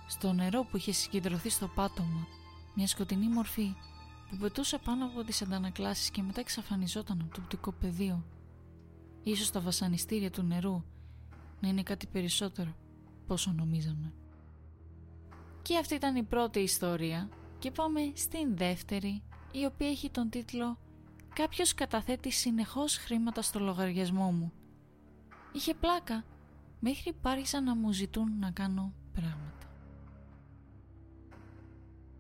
Στο 0.06 0.32
νερό 0.32 0.64
που 0.64 0.76
είχε 0.76 0.92
συγκεντρωθεί 0.92 1.48
στο 1.48 1.68
πάτωμα, 1.68 2.26
μια 2.74 2.86
σκοτεινή 2.86 3.28
μορφή 3.28 3.74
που 4.30 4.36
πετούσε 4.36 4.78
πάνω 4.78 5.04
από 5.04 5.24
τις 5.24 5.42
αντανακλάσεις 5.42 6.10
και 6.10 6.22
μετά 6.22 6.40
εξαφανιζόταν 6.40 7.20
από 7.20 7.34
το 7.34 7.40
οπτικό 7.42 7.72
πεδίο. 7.72 8.24
Ίσως 9.22 9.50
τα 9.50 9.60
βασανιστήρια 9.60 10.30
του 10.30 10.42
νερού 10.42 10.82
να 11.60 11.68
είναι 11.68 11.82
κάτι 11.82 12.06
περισσότερο 12.06 12.74
πόσο 13.26 13.52
νομίζαμε. 13.52 14.12
Και 15.62 15.78
αυτή 15.78 15.94
ήταν 15.94 16.16
η 16.16 16.22
πρώτη 16.22 16.58
ιστορία 16.58 17.28
και 17.58 17.70
πάμε 17.70 18.00
στην 18.14 18.56
δεύτερη 18.56 19.22
η 19.52 19.64
οποία 19.64 19.88
έχει 19.88 20.10
τον 20.10 20.30
τίτλο 20.30 20.78
«Κάποιος 21.34 21.74
καταθέτει 21.74 22.30
συνεχώς 22.30 22.96
χρήματα 22.96 23.42
στο 23.42 23.60
λογαριασμό 23.60 24.32
μου». 24.32 24.52
Είχε 25.52 25.74
πλάκα 25.74 26.24
μέχρι 26.80 27.12
που 27.12 27.30
να 27.64 27.74
μου 27.74 27.92
ζητούν 27.92 28.38
να 28.38 28.50
κάνω 28.50 28.92
πράγματα. 29.12 29.65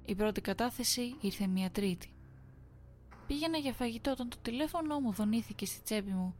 Η 0.06 0.14
πρώτη 0.14 0.40
κατάθεση 0.40 1.16
ήρθε 1.20 1.46
μια 1.46 1.70
τρίτη. 1.70 2.12
Πήγαινα 3.26 3.58
για 3.58 3.72
φαγητό 3.72 4.10
όταν 4.10 4.28
το 4.28 4.36
τηλέφωνο 4.42 5.00
μου 5.00 5.12
δονήθηκε 5.12 5.66
στη 5.66 5.82
τσέπη 5.82 6.10
μου. 6.10 6.34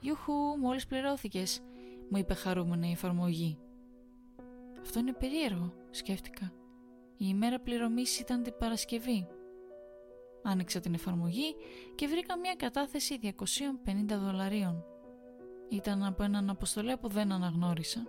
«Ιουχου, 0.00 0.32
μόλις 0.60 0.86
πληρώθηκες», 0.86 1.60
μου 2.10 2.18
είπε 2.18 2.34
χαρούμενα 2.34 2.88
η 2.88 2.90
εφαρμογή. 2.90 3.58
«Αυτό 4.80 4.98
είναι 4.98 5.12
περίεργο», 5.12 5.72
σκέφτηκα. 5.90 6.52
Η 7.16 7.24
ημέρα 7.28 7.60
πληρωμής 7.60 8.20
ήταν 8.20 8.42
την 8.42 8.54
Παρασκευή. 8.58 9.26
Άνοιξα 10.42 10.80
την 10.80 10.94
εφαρμογή 10.94 11.54
και 11.94 12.06
βρήκα 12.06 12.38
μια 12.38 12.54
κατάθεση 12.54 13.18
250 13.22 14.18
δολαρίων. 14.18 14.84
Ήταν 15.68 16.04
από 16.04 16.22
έναν 16.22 16.50
αποστολέ 16.50 16.96
που 16.96 17.08
δεν 17.08 17.32
αναγνώρισα. 17.32 18.06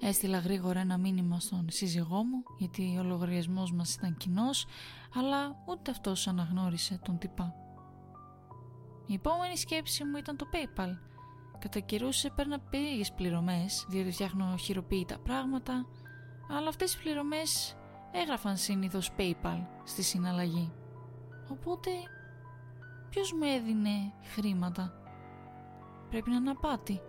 Έστειλα 0.00 0.38
γρήγορα 0.38 0.80
ένα 0.80 0.98
μήνυμα 0.98 1.40
στον 1.40 1.66
σύζυγό 1.70 2.24
μου 2.24 2.42
γιατί 2.58 2.96
ο 3.00 3.02
λογαριασμός 3.02 3.72
μας 3.72 3.94
ήταν 3.94 4.16
κοινός, 4.16 4.66
αλλά 5.14 5.62
ούτε 5.66 5.90
αυτός 5.90 6.28
αναγνώρισε 6.28 7.00
τον 7.04 7.18
τυπά. 7.18 7.54
Η 9.06 9.14
επόμενη 9.14 9.56
σκέψη 9.56 10.04
μου 10.04 10.16
ήταν 10.16 10.36
το 10.36 10.46
PayPal. 10.52 10.90
Κατά 11.58 11.80
καιρούς 11.80 12.24
έπαιρνα 12.24 12.58
περίεργες 12.60 13.12
πληρωμές 13.12 13.86
διότι 13.88 14.10
φτιάχνω 14.10 14.56
χειροποίητα 14.56 15.18
πράγματα, 15.18 15.86
αλλά 16.50 16.68
αυτές 16.68 16.94
οι 16.94 16.98
πληρωμές 16.98 17.76
έγραφαν 18.12 18.56
συνήθως 18.56 19.10
PayPal 19.18 19.66
στη 19.84 20.02
συναλλαγή. 20.02 20.72
Οπότε 21.50 21.90
ποιος 23.10 23.32
μου 23.32 23.44
έδινε 23.44 24.12
χρήματα; 24.34 24.92
Πρέπει 26.10 26.30
να 26.30 26.36
είναι 26.36 26.50
απάτη 26.50 27.00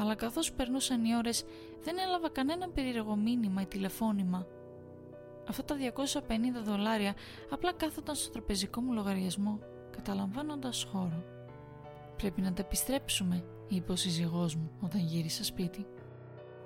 αλλά 0.00 0.14
καθώς 0.14 0.52
περνούσαν 0.52 1.04
οι 1.04 1.16
ώρες 1.16 1.44
δεν 1.82 1.98
έλαβα 1.98 2.28
κανένα 2.30 2.68
περίεργο 2.68 3.16
μήνυμα 3.16 3.62
ή 3.62 3.66
τηλεφώνημα. 3.66 4.46
Αυτά 5.48 5.64
τα 5.64 5.76
250 5.76 6.62
δολάρια 6.64 7.14
απλά 7.50 7.72
κάθονταν 7.72 8.14
στο 8.14 8.30
τραπεζικό 8.30 8.80
μου 8.80 8.92
λογαριασμό, 8.92 9.58
καταλαμβάνοντας 9.90 10.86
χώρο. 10.92 11.24
«Πρέπει 12.16 12.40
να 12.40 12.52
τα 12.52 12.62
επιστρέψουμε», 12.62 13.44
είπε 13.68 13.92
ο 13.92 13.96
σύζυγός 13.96 14.54
μου 14.54 14.70
όταν 14.80 15.00
γύρισα 15.00 15.44
σπίτι. 15.44 15.86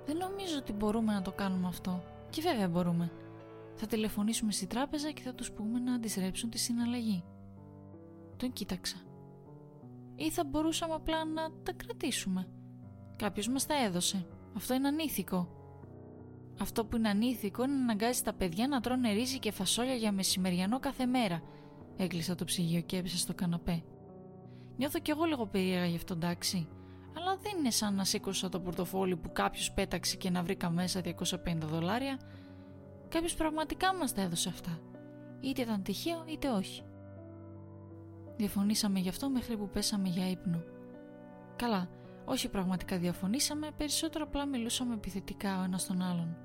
«Δεν 0.05 0.17
νομίζω 0.17 0.57
ότι 0.57 0.73
μπορούμε 0.73 1.13
να 1.13 1.21
το 1.21 1.31
κάνουμε 1.31 1.67
αυτό. 1.67 2.03
Και 2.29 2.41
βέβαια 2.41 2.67
μπορούμε. 2.67 3.11
Θα 3.75 3.87
τηλεφωνήσουμε 3.87 4.51
στη 4.51 4.67
τράπεζα 4.67 5.11
και 5.11 5.21
θα 5.21 5.33
τους 5.33 5.51
πούμε 5.51 5.79
να 5.79 5.93
αντιστρέψουν 5.93 6.49
τη 6.49 6.57
συναλλαγή». 6.57 7.23
Τον 8.37 8.53
κοίταξα. 8.53 8.97
Ή 10.15 10.31
θα 10.31 10.43
μπορούσαμε 10.43 10.93
απλά 10.93 11.25
να 11.25 11.49
τα 11.63 11.73
κρατήσουμε 11.73 12.47
Κάποιος 13.15 13.47
μας 13.47 13.65
τα 13.65 13.83
έδωσε. 13.83 14.25
Αυτό 14.55 14.73
είναι 14.73 14.87
ανήθικο. 14.87 15.47
Αυτό 16.59 16.85
που 16.85 16.97
είναι 16.97 17.09
ανήθικο 17.09 17.63
είναι 17.63 17.73
να 17.73 17.81
αναγκάζει 17.81 18.21
τα 18.21 18.33
παιδιά 18.33 18.67
να 18.67 18.79
τρώνε 18.79 19.11
ρύζι 19.11 19.39
και 19.39 19.51
φασόλια 19.51 19.93
για 19.93 20.11
μεσημεριανό 20.11 20.79
κάθε 20.79 21.05
μέρα. 21.05 21.41
Έκλεισα 21.97 22.35
το 22.35 22.45
ψυγείο 22.45 22.81
και 22.81 22.97
έπεσα 22.97 23.17
στο 23.17 23.33
καναπέ. 23.33 23.83
Νιώθω 24.77 24.99
κι 24.99 25.11
εγώ 25.11 25.23
λίγο 25.23 25.45
περίεργα 25.47 25.85
γι' 25.85 25.95
αυτό, 25.95 26.13
εντάξει. 26.13 26.67
Αλλά 27.17 27.37
δεν 27.37 27.57
είναι 27.57 27.71
σαν 27.71 27.95
να 27.95 28.03
σήκωσα 28.03 28.49
το 28.49 28.59
πορτοφόλι 28.59 29.15
που 29.15 29.31
κάποιος 29.31 29.71
πέταξε 29.71 30.15
και 30.15 30.29
να 30.29 30.43
βρήκα 30.43 30.69
μέσα 30.69 31.01
250 31.01 31.57
δολάρια. 31.57 32.19
Κάποιος 33.09 33.35
πραγματικά 33.35 33.95
μας 33.95 34.13
τα 34.13 34.21
έδωσε 34.21 34.49
αυτά. 34.49 34.79
Είτε 35.39 35.61
ήταν 35.61 35.83
τυχαίο 35.83 36.23
είτε 36.27 36.49
όχι. 36.49 36.83
Διαφωνήσαμε 38.37 38.99
γι' 38.99 39.09
αυτό 39.09 39.29
μέχρι 39.29 39.57
που 39.57 39.69
πέσαμε 39.69 40.07
για 40.07 40.29
ύπνο. 40.29 40.63
Καλά, 41.55 41.89
όχι 42.25 42.49
πραγματικά 42.49 42.97
διαφωνήσαμε, 42.97 43.71
περισσότερο 43.77 44.23
απλά 44.23 44.45
μιλούσαμε 44.45 44.93
επιθετικά 44.93 45.59
ο 45.59 45.63
ένας 45.63 45.85
τον 45.85 46.01
άλλον. 46.01 46.37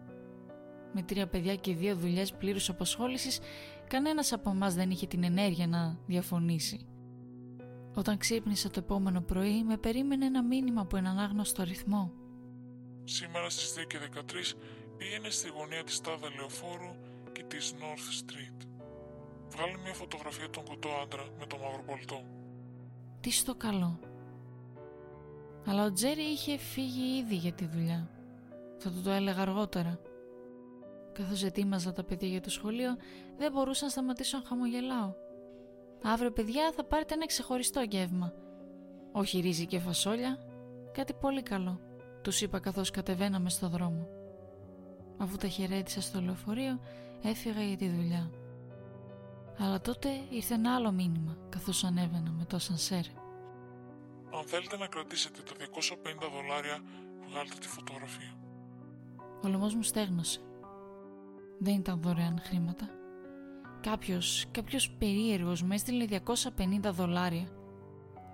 Με 0.92 1.02
τρία 1.02 1.28
παιδιά 1.28 1.56
και 1.56 1.75
δύο 1.75 1.96
δουλειές 1.96 2.32
πλήρους 2.32 2.68
απασχόληση, 2.68 3.40
κανένας 3.88 4.32
από 4.32 4.50
εμάς 4.50 4.75
δεν 4.75 4.90
είχε 4.90 5.06
την 5.06 5.25
ενέργεια 5.25 5.66
να 5.66 5.99
διαφωνήσει. 6.06 6.87
Όταν 7.94 8.18
ξύπνησα 8.18 8.70
το 8.70 8.78
επόμενο 8.78 9.20
πρωί, 9.20 9.64
με 9.64 9.76
περίμενε 9.76 10.26
ένα 10.26 10.42
μήνυμα 10.44 10.80
από 10.80 10.96
έναν 10.96 11.18
άγνωστο 11.18 11.62
αριθμό. 11.62 12.12
Σήμερα 13.04 13.50
στις 13.50 13.75
2 13.75 13.84
και 13.87 13.99
13 13.99 14.56
πήγαινε 14.96 15.30
στη 15.30 15.49
γωνία 15.49 15.84
της 15.84 16.00
Τάδα 16.00 16.28
Λεωφόρου 16.37 16.94
και 17.32 17.42
της 17.42 17.75
North 17.75 18.08
Street. 18.20 18.66
Βγάλε 19.49 19.78
μια 19.82 19.94
φωτογραφία 19.94 20.50
των 20.50 20.64
κοντό 20.64 20.88
άντρα 21.02 21.25
με 21.38 21.46
το 21.46 21.56
μαύρο 21.56 21.82
πολτό. 21.87 22.25
Τι 23.20 23.30
στο 23.30 23.54
καλό. 23.54 23.99
Αλλά 25.67 25.85
ο 25.85 25.93
Τζέρι 25.93 26.23
είχε 26.23 26.57
φύγει 26.57 27.19
ήδη 27.19 27.35
για 27.35 27.52
τη 27.52 27.67
δουλειά. 27.67 28.11
Θα 28.79 28.90
του 28.90 29.02
το 29.02 29.11
έλεγα 29.11 29.43
αργότερα. 29.43 29.99
Καθώς 31.12 31.45
ετοίμαζα 31.45 31.93
τα 31.93 32.05
παιδιά 32.05 32.29
για 32.29 32.40
το 32.40 32.50
σχολείο, 32.50 32.97
δεν 33.38 33.52
μπορούσα 33.52 33.85
να 33.85 33.90
σταματήσω 33.90 34.38
να 34.38 34.45
χαμογελάω. 34.45 35.12
Αύριο, 36.02 36.33
παιδιά, 36.33 36.73
θα 36.76 36.85
πάρετε 36.85 37.14
ένα 37.14 37.26
ξεχωριστό 37.26 37.81
γεύμα. 37.81 38.33
Όχι 39.12 39.40
ρύζι 39.40 39.67
και 39.67 39.79
φασόλια, 39.79 40.38
κάτι 40.93 41.12
πολύ 41.12 41.43
καλό, 41.43 41.81
τους 42.23 42.40
είπα 42.40 42.59
καθώς 42.59 42.90
κατεβαίναμε 42.90 43.50
στο 43.50 43.69
δρόμο. 43.69 44.09
Αφού 45.19 45.37
τα 45.37 45.49
χαιρέτησα 45.49 46.00
στο 46.00 46.21
λεωφορείο, 46.21 46.81
έφυγα 47.23 47.62
για 47.62 47.76
τη 47.76 47.88
δουλειά. 47.88 48.31
Αλλά 49.59 49.81
τότε 49.81 50.09
ήρθε 50.31 50.55
ένα 50.55 50.75
άλλο 50.75 50.93
μήνυμα, 50.93 51.37
καθώς 51.49 51.85
ανέβαινα 51.85 52.31
με 52.31 52.45
το 52.45 52.59
σανσέρ. 52.59 53.05
Αν 54.34 54.44
θέλετε 54.44 54.76
να 54.76 54.87
κρατήσετε 54.87 55.42
τα 55.42 55.54
250 55.54 56.28
δολάρια, 56.32 56.82
βγάλτε 57.28 57.54
τη 57.60 57.68
φωτογραφία. 57.68 58.34
Ο 59.42 59.49
λαιμός 59.49 59.75
μου 59.75 59.82
στέγνωσε. 59.82 60.40
Δεν 61.58 61.75
ήταν 61.75 62.00
δωρεάν 62.02 62.40
χρήματα. 62.40 62.88
Κάποιος, 63.80 64.46
κάποιος 64.50 64.90
περίεργος 64.90 65.62
με 65.62 65.75
έστειλε 65.75 66.04
250 66.04 66.92
δολάρια. 66.92 67.49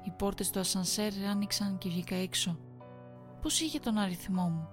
Οι 0.04 0.10
πόρτες 0.18 0.50
του 0.50 0.58
ασανσέρ 0.58 1.12
άνοιξαν 1.30 1.78
και 1.78 1.88
βγήκα 1.88 2.14
έξω. 2.14 2.58
Πώς 3.42 3.60
είχε 3.60 3.78
τον 3.78 3.98
αριθμό 3.98 4.48
μου; 4.48 4.68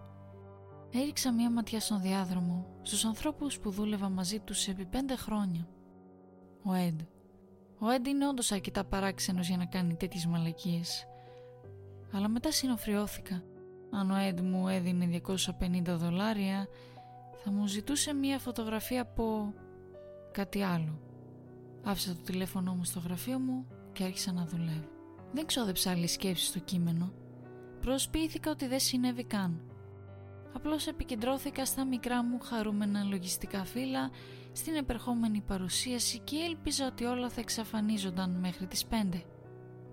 Έριξα 0.93 1.33
μία 1.33 1.51
ματιά 1.51 1.79
στον 1.79 2.01
διάδρομο, 2.01 2.79
στους 2.81 3.05
ανθρώπους 3.05 3.59
που 3.59 3.69
δούλευα 3.69 4.09
μαζί 4.09 4.39
τους 4.39 4.67
επί 4.67 4.85
πέντε 4.85 5.15
χρόνια. 5.15 5.67
Ο 6.63 6.73
Έντ. 6.73 7.01
Ο 7.79 7.89
Έντ 7.89 8.07
είναι 8.07 8.27
όντως 8.27 8.51
αρκετά 8.51 8.83
παράξενος 8.83 9.47
για 9.47 9.57
να 9.57 9.65
κάνει 9.65 9.95
τέτοιες 9.95 10.25
μαλακίες. 10.25 11.07
Αλλά 12.13 12.27
μετά 12.27 12.51
συνοφριώθηκα. 12.51 13.43
Αν 13.91 14.12
ο 14.12 14.15
Έντ 14.15 14.39
μου 14.39 14.67
έδινε 14.67 15.22
250 15.27 15.82
δολάρια, 15.86 16.67
θα 17.43 17.51
μου 17.51 17.67
ζητούσε 17.67 18.13
μία 18.13 18.39
φωτογραφία 18.39 19.01
από 19.01 19.53
κάτι 20.32 20.62
άλλο. 20.62 21.00
Άφησα 21.84 22.13
το 22.13 22.22
τηλέφωνό 22.22 22.75
μου 22.75 22.84
στο 22.84 23.00
γραφείο 23.00 23.39
μου 23.39 23.67
και 23.93 24.03
άρχισα 24.03 24.32
να 24.32 24.46
δουλεύω. 24.46 24.88
Δεν 25.32 25.46
ξόδεψα 25.46 25.91
άλλη 25.91 26.08
σκέψη 26.08 26.46
στο 26.46 26.60
κείμενο. 26.60 27.13
Προσποιήθηκα 27.79 28.51
ότι 28.51 28.67
δεν 28.67 28.79
συνέβη 28.79 29.24
καν. 29.24 29.62
Απλώς 30.53 30.88
επικεντρώθηκα 30.88 31.65
στα 31.65 31.86
μικρά 31.86 32.24
μου 32.24 32.39
χαρούμενα 32.39 33.03
λογιστικά 33.03 33.65
φύλλα, 33.65 34.10
στην 34.51 34.75
επερχόμενη 34.75 35.41
παρουσίαση 35.41 36.20
και 36.20 36.36
έλπιζα 36.36 36.88
ότι 36.88 37.03
όλα 37.03 37.29
θα 37.29 37.41
εξαφανίζονταν 37.41 38.39
μέχρι 38.39 38.67
τις 38.67 38.86
πέντε. 38.86 39.24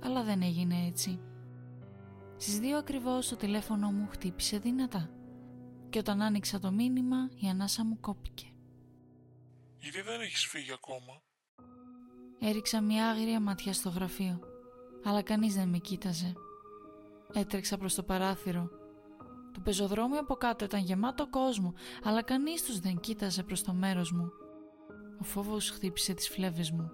Αλλά 0.04 0.22
δεν 0.22 0.42
έγινε 0.42 0.74
έτσι. 0.86 1.20
Στις 2.42 2.58
δύο 2.58 2.78
ακριβώς 2.78 3.28
το 3.28 3.36
τηλέφωνο 3.36 3.90
μου 3.90 4.08
χτύπησε 4.10 4.58
δυνατά 4.58 5.10
και 5.90 5.98
όταν 5.98 6.22
άνοιξα 6.22 6.58
το 6.58 6.70
μήνυμα 6.70 7.16
η 7.34 7.48
ανάσα 7.48 7.84
μου 7.84 8.00
κόπηκε. 8.00 8.46
Γιατί 9.78 10.00
δεν 10.00 10.20
έχεις 10.20 10.46
φύγει 10.46 10.72
ακόμα; 10.72 11.22
Έριξα 12.40 12.80
μια 12.80 13.08
άγρια 13.08 13.40
ματιά 13.40 13.72
στο 13.72 13.88
γραφείο, 13.88 14.40
αλλά 15.04 15.22
κανείς 15.22 15.54
δεν 15.54 15.68
με 15.68 15.78
κοίταζε. 15.78 16.32
Έτρεξα 17.32 17.78
προς 17.78 17.94
το 17.94 18.02
παράθυρο. 18.02 18.68
Το 19.52 19.60
πεζοδρόμιο 19.60 20.20
από 20.20 20.34
κάτω 20.34 20.64
ήταν 20.64 20.80
γεμάτο 20.80 21.28
κόσμο, 21.28 21.74
αλλά 22.02 22.22
κανείς 22.22 22.64
τους 22.64 22.78
δεν 22.78 23.00
κοίταζε 23.00 23.42
προς 23.42 23.62
το 23.62 23.72
μέρος 23.72 24.12
μου. 24.12 24.30
Ο 25.20 25.24
φόβος 25.24 25.70
χτύπησε 25.70 26.14
τις 26.14 26.28
φλέβες 26.28 26.70
μου. 26.70 26.90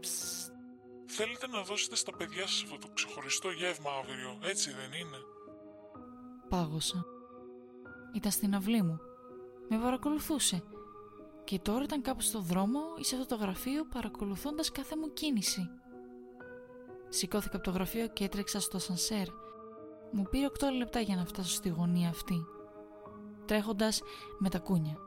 Ψ, 0.00 0.43
θέλετε 1.14 1.46
να 1.46 1.62
δώσετε 1.62 1.96
στα 1.96 2.12
παιδιά 2.16 2.46
σας 2.46 2.62
αυτό 2.62 2.78
το 2.78 2.88
ξεχωριστό 2.94 3.50
γεύμα 3.50 3.90
αύριο, 4.00 4.38
έτσι 4.42 4.70
δεν 4.70 4.92
είναι; 5.00 5.18
Πάγωσα. 6.48 7.04
Ήταν 8.14 8.30
στην 8.30 8.54
αυλή 8.54 8.82
μου. 8.82 9.00
Με 9.68 9.78
παρακολουθούσε. 9.78 10.62
Και 11.44 11.58
τώρα 11.58 11.84
ήταν 11.84 12.02
κάπου 12.02 12.20
στο 12.20 12.40
δρόμο 12.40 12.80
ή 12.98 13.04
σε 13.04 13.16
αυτό 13.16 13.36
το 13.36 13.42
γραφείο 13.42 13.84
παρακολουθώντας 13.84 14.70
κάθε 14.70 14.96
μου 14.96 15.12
κίνηση. 15.12 15.70
Σηκώθηκα 17.08 17.56
από 17.56 17.64
το 17.64 17.70
γραφείο 17.70 18.08
και 18.08 18.24
έτρεξα 18.24 18.60
στο 18.60 18.78
σανσέρ. 18.78 19.26
Μου 20.12 20.22
πήρε 20.30 20.46
8 20.46 20.72
λεπτά 20.76 21.00
για 21.00 21.16
να 21.16 21.24
φτάσω 21.24 21.54
στη 21.54 21.68
γωνία 21.68 22.08
αυτή. 22.08 22.46
Τρέχοντας 23.46 24.02
με 24.38 24.48
τα 24.48 24.58
κούνια. 24.58 24.98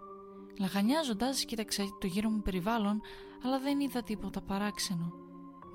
Λαχανιάζοντας 0.60 1.46
κοίταξα 1.46 1.84
το 2.00 2.08
γύρο 2.08 2.30
μου 2.30 2.42
περιβάλλον, 2.42 3.02
αλλά 3.44 3.60
δεν 3.60 3.80
είδα 3.80 4.04
τίποτα 4.04 4.42
παράξενο. 4.42 5.27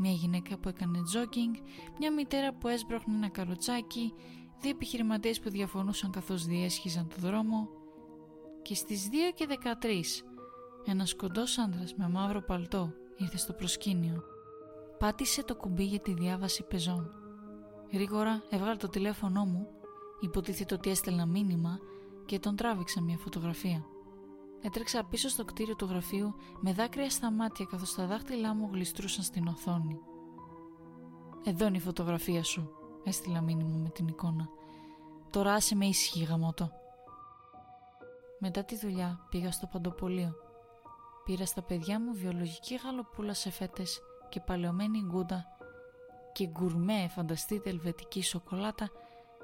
Μια 0.04 0.12
γυναίκα 0.12 0.58
που 0.58 0.68
έκανε 0.68 1.02
τζόκινγκ, 1.02 1.54
μια 1.98 2.12
μητέρα 2.12 2.54
που 2.54 2.68
έσπροχνε 2.68 3.16
ένα 3.16 3.28
καροτσάκι, 3.28 4.14
δύο 4.60 4.70
επιχειρηματίες 4.70 5.40
που 5.40 5.50
διαφωνούσαν 5.50 6.10
καθώς 6.10 6.44
διέσχιζαν 6.44 7.08
το 7.08 7.14
δρόμο 7.18 7.68
και 8.62 8.74
στις 8.74 9.08
2 9.08 9.14
και 9.34 9.46
13 9.46 10.24
ένας 10.84 11.14
κοντός 11.16 11.58
άντρας 11.58 11.94
με 11.94 12.08
μαύρο 12.08 12.40
παλτό 12.42 12.92
ήρθε 13.16 13.36
στο 13.36 13.52
προσκήνιο. 13.52 14.22
Πάτησε 14.98 15.44
το 15.44 15.56
κουμπί 15.56 15.84
για 15.84 16.00
τη 16.00 16.14
διάβαση 16.14 16.62
πεζών. 16.62 17.10
Γρήγορα 17.92 18.42
έβγαλε 18.50 18.76
το 18.76 18.88
τηλέφωνό 18.88 19.44
μου, 19.44 19.66
υποτίθεται 20.20 20.74
ότι 20.74 20.90
έστελνα 20.90 21.26
μήνυμα 21.26 21.78
και 22.26 22.38
τον 22.38 22.56
τράβηξα 22.56 23.00
μια 23.00 23.16
φωτογραφία. 23.18 23.84
Έτρεξα 24.62 25.04
πίσω 25.04 25.28
στο 25.28 25.44
κτίριο 25.44 25.76
του 25.76 25.84
γραφείου 25.84 26.34
με 26.60 26.72
δάκρυα 26.72 27.10
στα 27.10 27.30
μάτια 27.30 27.64
καθώς 27.64 27.94
τα 27.94 28.06
δάχτυλά 28.06 28.54
μου 28.54 28.68
γλιστρούσαν 28.72 29.24
στην 29.24 29.46
οθόνη. 29.46 29.98
«Εδώ 31.44 31.66
είναι 31.66 31.76
η 31.76 31.80
φωτογραφία 31.80 32.42
σου», 32.42 32.70
έστειλα 33.04 33.40
μήνυμα 33.40 33.76
με 33.76 33.88
την 33.88 34.08
εικόνα. 34.08 34.48
«Τώρα 35.30 35.52
άσε 35.52 35.74
με 35.74 35.86
ήσυχη 35.86 36.24
γαμότο». 36.24 36.70
Μετά 38.38 38.64
τη 38.64 38.78
δουλειά 38.78 39.26
πήγα 39.30 39.52
στο 39.52 39.66
παντοπολείο. 39.66 40.34
Πήρα 41.24 41.46
στα 41.46 41.62
παιδιά 41.62 42.00
μου 42.00 42.14
βιολογική 42.14 42.80
γαλοπούλα 42.84 43.34
σε 43.34 43.50
φέτες 43.50 44.00
και 44.28 44.40
παλαιωμένη 44.40 45.02
γκούντα 45.06 45.46
και 46.32 46.46
γκουρμέ 46.46 47.08
φανταστείτε 47.08 47.70
ελβετική 47.70 48.22
σοκολάτα 48.22 48.90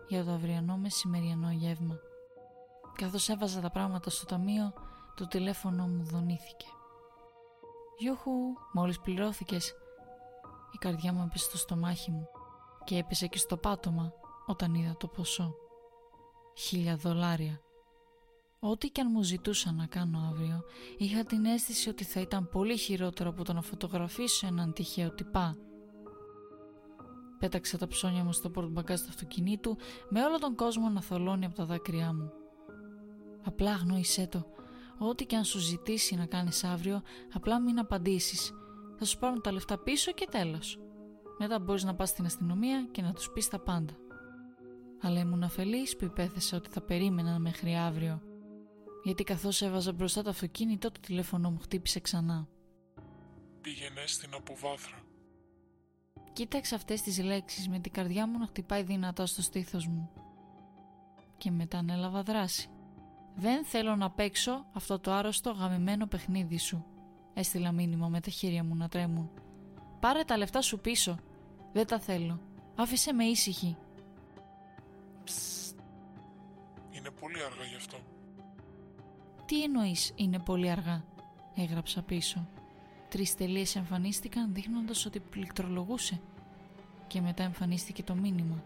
για 0.09 0.25
το 0.25 0.31
αυριανό 0.31 0.77
μεσημεριανό 0.77 1.51
γεύμα. 1.51 1.99
Καθώς 2.93 3.29
έβαζα 3.29 3.61
τα 3.61 3.71
πράγματα 3.71 4.11
στο 4.11 4.27
ταμείο, 4.27 4.73
το 5.19 5.27
τηλέφωνο 5.27 5.87
μου 5.87 6.05
δονήθηκε. 6.05 6.67
«Γιούχου, 7.99 8.31
μόλις 8.73 9.01
πληρώθηκες». 9.01 9.75
Η 10.73 10.79
καρδιά 10.79 11.13
μου 11.13 11.23
έπεσε 11.23 11.45
στο 11.45 11.57
στομάχι 11.57 12.11
μου 12.11 12.27
και 12.85 12.97
έπεσε 12.97 13.27
και 13.27 13.39
στο 13.39 13.57
πάτωμα 13.57 14.13
όταν 14.47 14.75
είδα 14.75 14.97
το 14.97 15.07
ποσό. 15.07 15.55
Χίλια 16.57 16.97
δολάρια. 16.97 17.61
Ό,τι 18.61 18.89
και 18.89 19.01
αν 19.01 19.09
μου 19.11 19.23
ζητούσαν 19.23 19.75
να 19.75 19.87
κάνω 19.87 20.19
αύριο, 20.33 20.63
είχα 20.99 21.25
την 21.25 21.45
αίσθηση 21.45 21.89
ότι 21.89 22.05
θα 22.05 22.21
ήταν 22.21 22.49
πολύ 22.49 22.77
χειρότερο 22.77 23.31
από 23.31 23.45
το 23.45 23.53
να 23.53 23.63
φωτογραφίσω 23.63 24.47
έναν 24.47 24.73
τυχαίο 24.73 25.15
τυπά. 25.15 25.57
Πέταξα 27.39 27.79
τα 27.79 27.87
ψώνια 27.87 28.25
μου 28.25 28.33
στο 28.33 28.51
πορτμπαγκάζ 28.51 29.01
του 29.01 29.09
αυτοκινήτου 29.09 29.77
με 30.09 30.25
όλο 30.25 30.39
τον 30.39 30.55
κόσμο 30.55 30.89
να 30.89 31.03
θολώνει 31.03 31.45
από 31.45 31.55
τα 31.55 31.65
δάκρυά 31.65 32.13
μου. 32.13 32.33
Απλά 33.45 33.73
γνώρισέ 33.73 34.27
το. 34.27 34.47
Ό,τι 34.99 35.27
και 35.27 35.37
αν 35.37 35.45
σου 35.45 35.59
ζητήσει 35.59 36.15
να 36.15 36.27
κάνεις 36.27 36.65
αύριο, 36.65 37.03
απλά 37.33 37.61
μην 37.61 37.79
απαντήσεις. 37.79 38.53
Θα 38.99 39.05
σου 39.05 39.19
πάρουν 39.19 39.43
τα 39.43 39.53
λεφτά 39.53 39.79
πίσω 39.79 40.13
και 40.13 40.27
τέλος. 40.31 40.79
Μετά 41.39 41.59
μπορείς 41.59 41.85
να 41.85 41.95
πας 41.95 42.09
στην 42.09 42.25
αστυνομία 42.25 42.89
και 42.91 43.03
να 43.03 43.13
τους 43.13 43.31
πεις 43.31 43.49
τα 43.49 43.59
πάντα. 43.59 43.97
Αλλά 45.01 45.21
ήμουν 45.21 45.43
αφελής 45.43 45.97
που 45.97 46.05
υπέθεσα 46.05 46.57
ότι 46.57 46.69
θα 46.71 46.81
περίμενα 46.81 47.39
μέχρι 47.39 47.77
αύριο 47.77 48.23
γιατί 49.09 49.25
καθώς 49.25 49.63
έβαζα 49.63 49.93
μπροστά 49.93 50.23
το 50.23 50.31
αυτοκίνητο 50.31 50.91
το 50.91 51.01
τηλέφωνο 51.01 51.51
μου 51.51 51.59
χτύπησε 51.59 52.01
ξανά. 52.01 52.49
Πήγαινε 53.61 54.07
στην 54.07 54.35
αποβάθρα. 54.35 55.03
Κοίταξα 56.33 56.77
αυτές 56.77 57.03
τις 57.03 57.19
λέξεις 57.23 57.69
με 57.69 57.79
την 57.79 57.93
καρδιά 57.93 58.27
μου 58.27 58.39
να 58.39 58.47
χτυπάει 58.47 58.83
δυνατά 58.83 59.27
στο 59.27 59.43
στήθος 59.43 59.87
μου. 59.87 60.11
Και 61.39 61.51
μετά 61.51 61.79
ανέλαβα 61.79 62.23
δράση. 62.23 62.69
Δεν 63.41 63.65
θέλω 63.65 63.97
να 63.97 64.11
παίξω 64.11 64.67
αυτό 64.73 64.99
το 64.99 65.13
άρρωστο 65.13 65.51
γαμημένο 65.51 66.07
παιχνίδι 66.07 66.59
σου. 66.59 66.85
Έστειλα 67.35 67.73
μήνυμα 67.73 68.09
με 68.09 68.21
τα 68.21 68.31
χέρια 68.31 68.65
μου 68.65 68.75
να 68.75 68.89
τρέμουν. 68.89 69.31
Πάρε 70.01 70.25
τα 70.25 70.37
λεφτά 70.37 70.63
σου 70.63 70.79
πίσω. 70.79 71.19
Δεν 71.73 71.87
τα 71.87 71.99
θέλω. 71.99 72.41
Άφησε 72.77 73.13
με 73.13 73.25
ήσυχη. 73.25 73.77
Είναι 76.91 77.11
πολύ 77.11 77.43
αργά 77.43 77.65
γι' 77.65 77.77
αυτό. 77.77 77.97
Τι 79.47 79.63
εννοείς 79.63 80.13
είναι 80.15 80.39
πολύ 80.39 80.71
αργά, 80.71 81.05
έγραψα 81.55 82.03
πίσω. 82.03 82.49
Τρεις 83.09 83.35
τελείες 83.35 83.77
εμφανίστηκαν 83.77 84.55
δείχνοντας 84.55 85.07
ότι 85.07 85.21
πληκτρολογούσε 85.21 86.21
και 87.07 87.21
μετά 87.21 87.43
εμφανίστηκε 87.43 88.03
το 88.03 88.15
μήνυμα. 88.15 88.63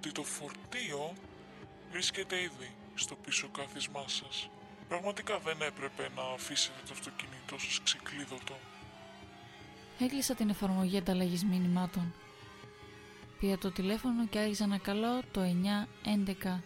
Τι 0.00 0.12
το 0.12 0.22
φορτίο 0.22 1.12
βρίσκεται 1.90 2.40
ήδη 2.40 2.70
στο 2.94 3.14
πίσω 3.14 3.48
κάθισμά 3.48 4.04
σας. 4.08 4.48
Πραγματικά 4.88 5.38
δεν 5.38 5.60
έπρεπε 5.60 6.10
να 6.16 6.22
αφήσετε 6.34 6.78
το 6.86 6.92
αυτοκίνητό 6.92 7.58
σας 7.58 7.80
ξεκλείδωτο. 7.82 8.54
Έκλεισα 9.98 10.34
την 10.34 10.48
εφαρμογή 10.48 10.96
ανταλλαγής 10.96 11.44
μηνυμάτων. 11.44 12.14
Πήρα 13.40 13.58
το 13.58 13.72
τηλέφωνο 13.72 14.26
και 14.26 14.38
άρχισα 14.38 14.66
να 14.66 14.78
καλώ 14.78 15.22
το 15.32 15.40
911 15.42 16.60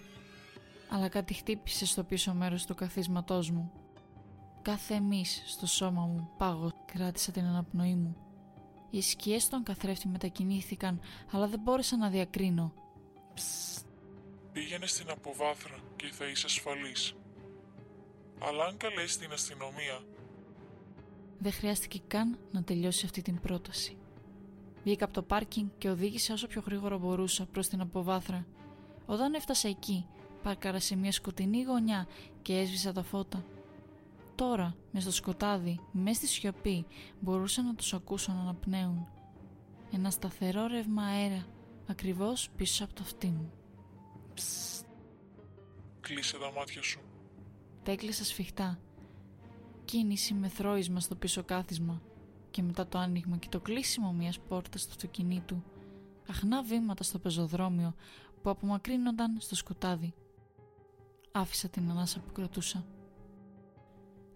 αλλά 0.91 1.09
κάτι 1.09 1.35
χτύπησε 1.35 1.87
στο 1.87 2.05
πίσω 2.05 2.35
μέρος 2.35 2.67
του 2.67 2.75
καθίσματός 2.75 3.51
μου. 3.51 3.73
Κάθε 4.63 5.01
μυς 5.01 5.43
στο 5.47 5.67
σώμα 5.67 6.07
μου 6.07 6.31
πάγω 6.37 6.73
κράτησα 6.93 7.33
την 7.33 7.45
αναπνοή 7.45 7.95
μου. 7.95 8.17
Οι 8.91 9.01
σκιές 9.01 9.43
στον 9.43 9.63
καθρέφτη 9.63 10.09
μετακινήθηκαν 10.09 11.01
αλλά 11.33 11.47
δεν 11.47 11.61
μπόρεσα 11.61 11.97
να 11.97 12.09
διακρίνω. 12.09 12.73
Ψ, 13.35 13.81
πήγαινε 14.59 14.87
στην 14.87 15.11
αποβάθρα 15.11 15.79
και 15.97 16.07
θα 16.13 16.27
είσαι 16.27 16.47
ασφαλής. 16.47 17.15
Αλλά 18.39 18.65
αν 18.65 18.77
καλέσει 18.77 19.19
την 19.19 19.33
αστυνομία... 19.33 20.01
Δεν 21.39 21.53
χρειάστηκε 21.53 22.01
καν 22.07 22.39
να 22.51 22.63
τελειώσει 22.63 23.05
αυτή 23.05 23.23
την 23.23 23.41
πρόταση. 23.41 23.97
Βγήκα 24.85 25.05
από 25.05 25.15
το 25.15 25.23
πάρκινγκ 25.23 25.69
και 25.79 25.91
οδήγησα 25.91 26.33
όσο 26.35 26.47
πιο 26.47 26.63
γρήγορα 26.67 26.99
μπορούσα 26.99 27.47
προς 27.47 27.69
την 27.69 27.81
αποβάθρα. 27.81 28.47
Όταν 29.07 29.35
έφτασα 29.35 29.69
εκεί, 29.69 30.07
πάρκαρα 30.43 30.81
σε 30.81 30.97
μια 30.97 31.13
σκοτεινή 31.13 31.63
γωνιά 31.63 32.07
και 32.43 32.59
έσβησα 32.59 32.93
τα 32.93 33.03
φώτα. 33.03 33.45
Τώρα, 34.35 34.77
μες 34.93 35.03
στο 35.03 35.13
σκοτάδι, 35.13 35.81
μες 35.93 36.17
στη 36.17 36.27
σιωπή, 36.27 36.87
μπορούσα 37.21 37.63
να 37.63 37.75
τους 37.75 37.95
ακούσω 37.95 38.33
να 38.33 38.41
αναπνέουν. 38.41 39.09
Ένα 39.93 40.11
σταθερό 40.11 40.67
ρεύμα 40.67 41.03
αέρα, 41.03 41.47
ακριβώς 41.87 42.51
πίσω 42.57 42.85
από 42.85 42.95
το 42.95 43.03
αυτί 43.03 43.27
μου. 43.27 43.53
Ψ, 44.39 44.83
κλείσε 46.01 46.39
τα 46.39 46.53
μάτια 46.53 46.83
σου. 46.83 47.01
Τα 47.83 47.93
έκλεισα 47.93 48.25
σφιχτά. 48.25 48.79
Κίνηση 49.85 50.35
με 50.35 50.49
θρόισμα 50.49 51.01
στο 51.01 51.15
πίσω 51.15 51.45
κάθισμα 51.45 52.03
και 52.51 52.63
μετά 52.63 52.87
το 52.87 52.99
άνοιγμα 52.99 53.37
και 53.37 53.49
το 53.49 53.61
κλείσιμο 53.61 54.13
μιας 54.13 54.41
πόρτας 54.41 54.85
του 54.85 54.91
αυτοκινήτου. 54.91 55.63
Αχνά 56.29 56.63
βήματα 56.63 57.03
στο 57.03 57.19
πεζοδρόμιο 57.19 57.95
που 58.43 58.51
απομακρύνονταν 58.51 59.37
στο 59.41 59.55
σκοτάδι. 59.55 60.15
Άφησα 61.33 61.69
την 61.69 61.91
ανάσα 61.91 62.21
που 62.21 62.33
κρατούσα. 62.33 62.87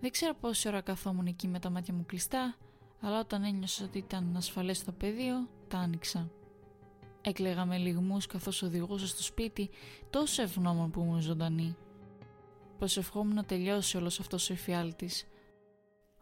Δεν 0.01 0.11
ξέρω 0.11 0.35
πόση 0.35 0.69
ώρα 0.69 0.81
καθόμουν 0.81 1.27
εκεί 1.27 1.49
με 1.49 1.59
τα 1.59 1.71
μάτια 1.71 1.95
μου 1.95 2.07
κλειστά, 2.07 2.57
αλλά 3.01 3.21
όταν 3.21 3.45
ένιωσα 3.45 3.85
ότι 3.85 3.99
ήταν 3.99 4.37
ασφαλές 4.37 4.85
το 4.85 4.93
πεδίο, 4.93 5.49
τα 5.69 5.79
άνοιξα. 5.79 6.31
Έκλαιγα 7.23 7.65
με 7.65 7.77
λιγμούς 7.77 8.27
καθώς 8.27 8.63
οδηγούσα 8.63 9.07
στο 9.07 9.23
σπίτι, 9.23 9.71
τόσο 10.11 10.43
ευγνώμων 10.43 10.91
που 10.91 11.01
ήμουν 11.01 11.21
ζωντανή. 11.21 11.77
Προσευχόμουν 12.79 13.35
να 13.35 13.45
τελειώσει 13.45 13.97
όλος 13.97 14.21
αυτός 14.21 14.51
ο 14.51 14.53
εφιάλτης. 14.53 15.27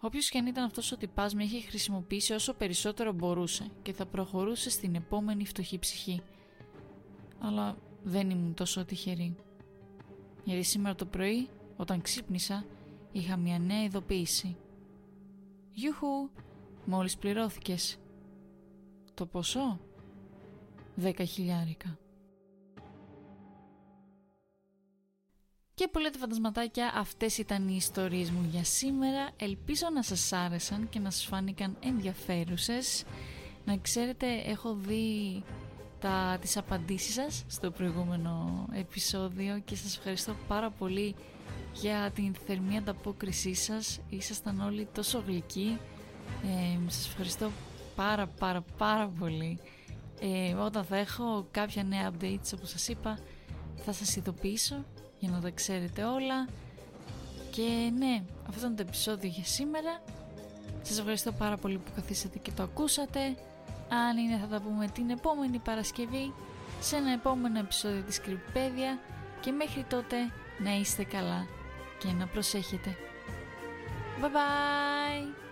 Όποιος 0.00 0.28
και 0.28 0.38
αν 0.38 0.46
ήταν 0.46 0.64
αυτός 0.64 0.92
ο 0.92 0.96
τυπάς 0.96 1.34
με 1.34 1.44
είχε 1.44 1.60
χρησιμοποιήσει 1.60 2.32
όσο 2.32 2.54
περισσότερο 2.54 3.12
μπορούσε 3.12 3.70
και 3.82 3.92
θα 3.92 4.06
προχωρούσε 4.06 4.70
στην 4.70 4.94
επόμενη 4.94 5.46
φτωχή 5.46 5.78
ψυχή. 5.78 6.22
Αλλά 7.38 7.76
δεν 8.02 8.30
ήμουν 8.30 8.54
τόσο 8.54 8.84
τυχερή. 8.84 9.36
Γιατί 10.44 10.62
σήμερα 10.62 10.94
το 10.94 11.06
πρωί, 11.06 11.48
όταν 11.76 12.00
ξύπνησα, 12.00 12.64
είχα 13.12 13.36
μια 13.36 13.58
νέα 13.58 13.82
ειδοποίηση. 13.82 14.56
Γιούχου, 15.72 16.30
μόλις 16.84 17.16
πληρώθηκες. 17.16 17.98
Το 19.14 19.26
ποσό; 19.26 19.80
Δέκα 21.00 21.24
χιλιάρικα. 21.24 21.98
Και 25.74 25.88
που 25.88 25.98
λέτε 25.98 26.18
φαντασματάκια, 26.18 26.92
αυτές 26.96 27.38
ήταν 27.38 27.68
οι 27.68 27.74
ιστορίες 27.76 28.30
μου 28.30 28.48
για 28.50 28.64
σήμερα. 28.64 29.30
Ελπίζω 29.36 29.86
να 29.94 30.02
σας 30.02 30.32
άρεσαν 30.32 30.88
και 30.88 30.98
να 30.98 31.10
σας 31.10 31.24
φάνηκαν 31.24 31.76
ενδιαφέρουσες. 31.80 33.04
Να 33.64 33.76
ξέρετε, 33.76 34.26
έχω 34.46 34.74
δει 34.74 35.42
τα, 36.00 36.38
τις 36.40 36.56
απαντήσεις 36.56 37.14
σας 37.14 37.44
στο 37.48 37.70
προηγούμενο 37.70 38.66
επεισόδιο 38.72 39.58
και 39.64 39.76
σας 39.76 39.96
ευχαριστώ 39.96 40.34
πάρα 40.48 40.70
πολύ 40.70 41.14
για 41.74 42.10
την 42.14 42.34
θερμή 42.46 42.76
ανταπόκρισή 42.76 43.54
σας. 43.54 44.00
Ήσασταν 44.08 44.60
όλοι 44.60 44.88
τόσο 44.94 45.22
γλυκοί. 45.26 45.78
Ε, 46.44 46.90
σας 46.90 47.06
ευχαριστώ 47.06 47.50
πάρα 47.96 48.26
πάρα 48.26 48.60
πάρα 48.78 49.08
πολύ. 49.18 49.58
Ε, 50.20 50.54
όταν 50.54 50.84
θα 50.84 50.96
έχω 50.96 51.46
κάποια 51.50 51.82
νέα 51.82 52.10
updates 52.10 52.52
όπως 52.54 52.68
σας 52.70 52.88
είπα 52.88 53.18
θα 53.84 53.92
σας 53.92 54.16
ειδοποιήσω 54.16 54.84
για 55.18 55.30
να 55.30 55.40
τα 55.40 55.50
ξέρετε 55.50 56.04
όλα. 56.04 56.48
Και 57.50 57.92
ναι, 57.98 58.22
αυτό 58.48 58.60
ήταν 58.60 58.76
το 58.76 58.82
επεισόδιο 58.86 59.28
για 59.28 59.44
σήμερα. 59.44 60.02
Σας 60.82 60.98
ευχαριστώ 60.98 61.32
πάρα 61.32 61.56
πολύ 61.56 61.78
που 61.78 61.90
καθίσατε 61.94 62.38
και 62.38 62.50
το 62.56 62.62
ακούσατε. 62.62 63.20
Αν 63.88 64.16
είναι 64.16 64.38
θα 64.40 64.46
τα 64.46 64.60
πούμε 64.60 64.86
την 64.86 65.10
επόμενη 65.10 65.58
Παρασκευή 65.58 66.32
σε 66.80 66.96
ένα 66.96 67.12
επόμενο 67.12 67.58
επεισόδιο 67.58 68.02
της 68.02 68.20
Κρυπέδια 68.20 68.98
και 69.40 69.50
μέχρι 69.50 69.84
τότε 69.88 70.16
να 70.58 70.76
είστε 70.76 71.04
καλά 71.04 71.46
και 71.98 72.08
να 72.18 72.26
προσέχετε. 72.26 72.96
Bye 74.20 74.26
bye! 74.26 75.49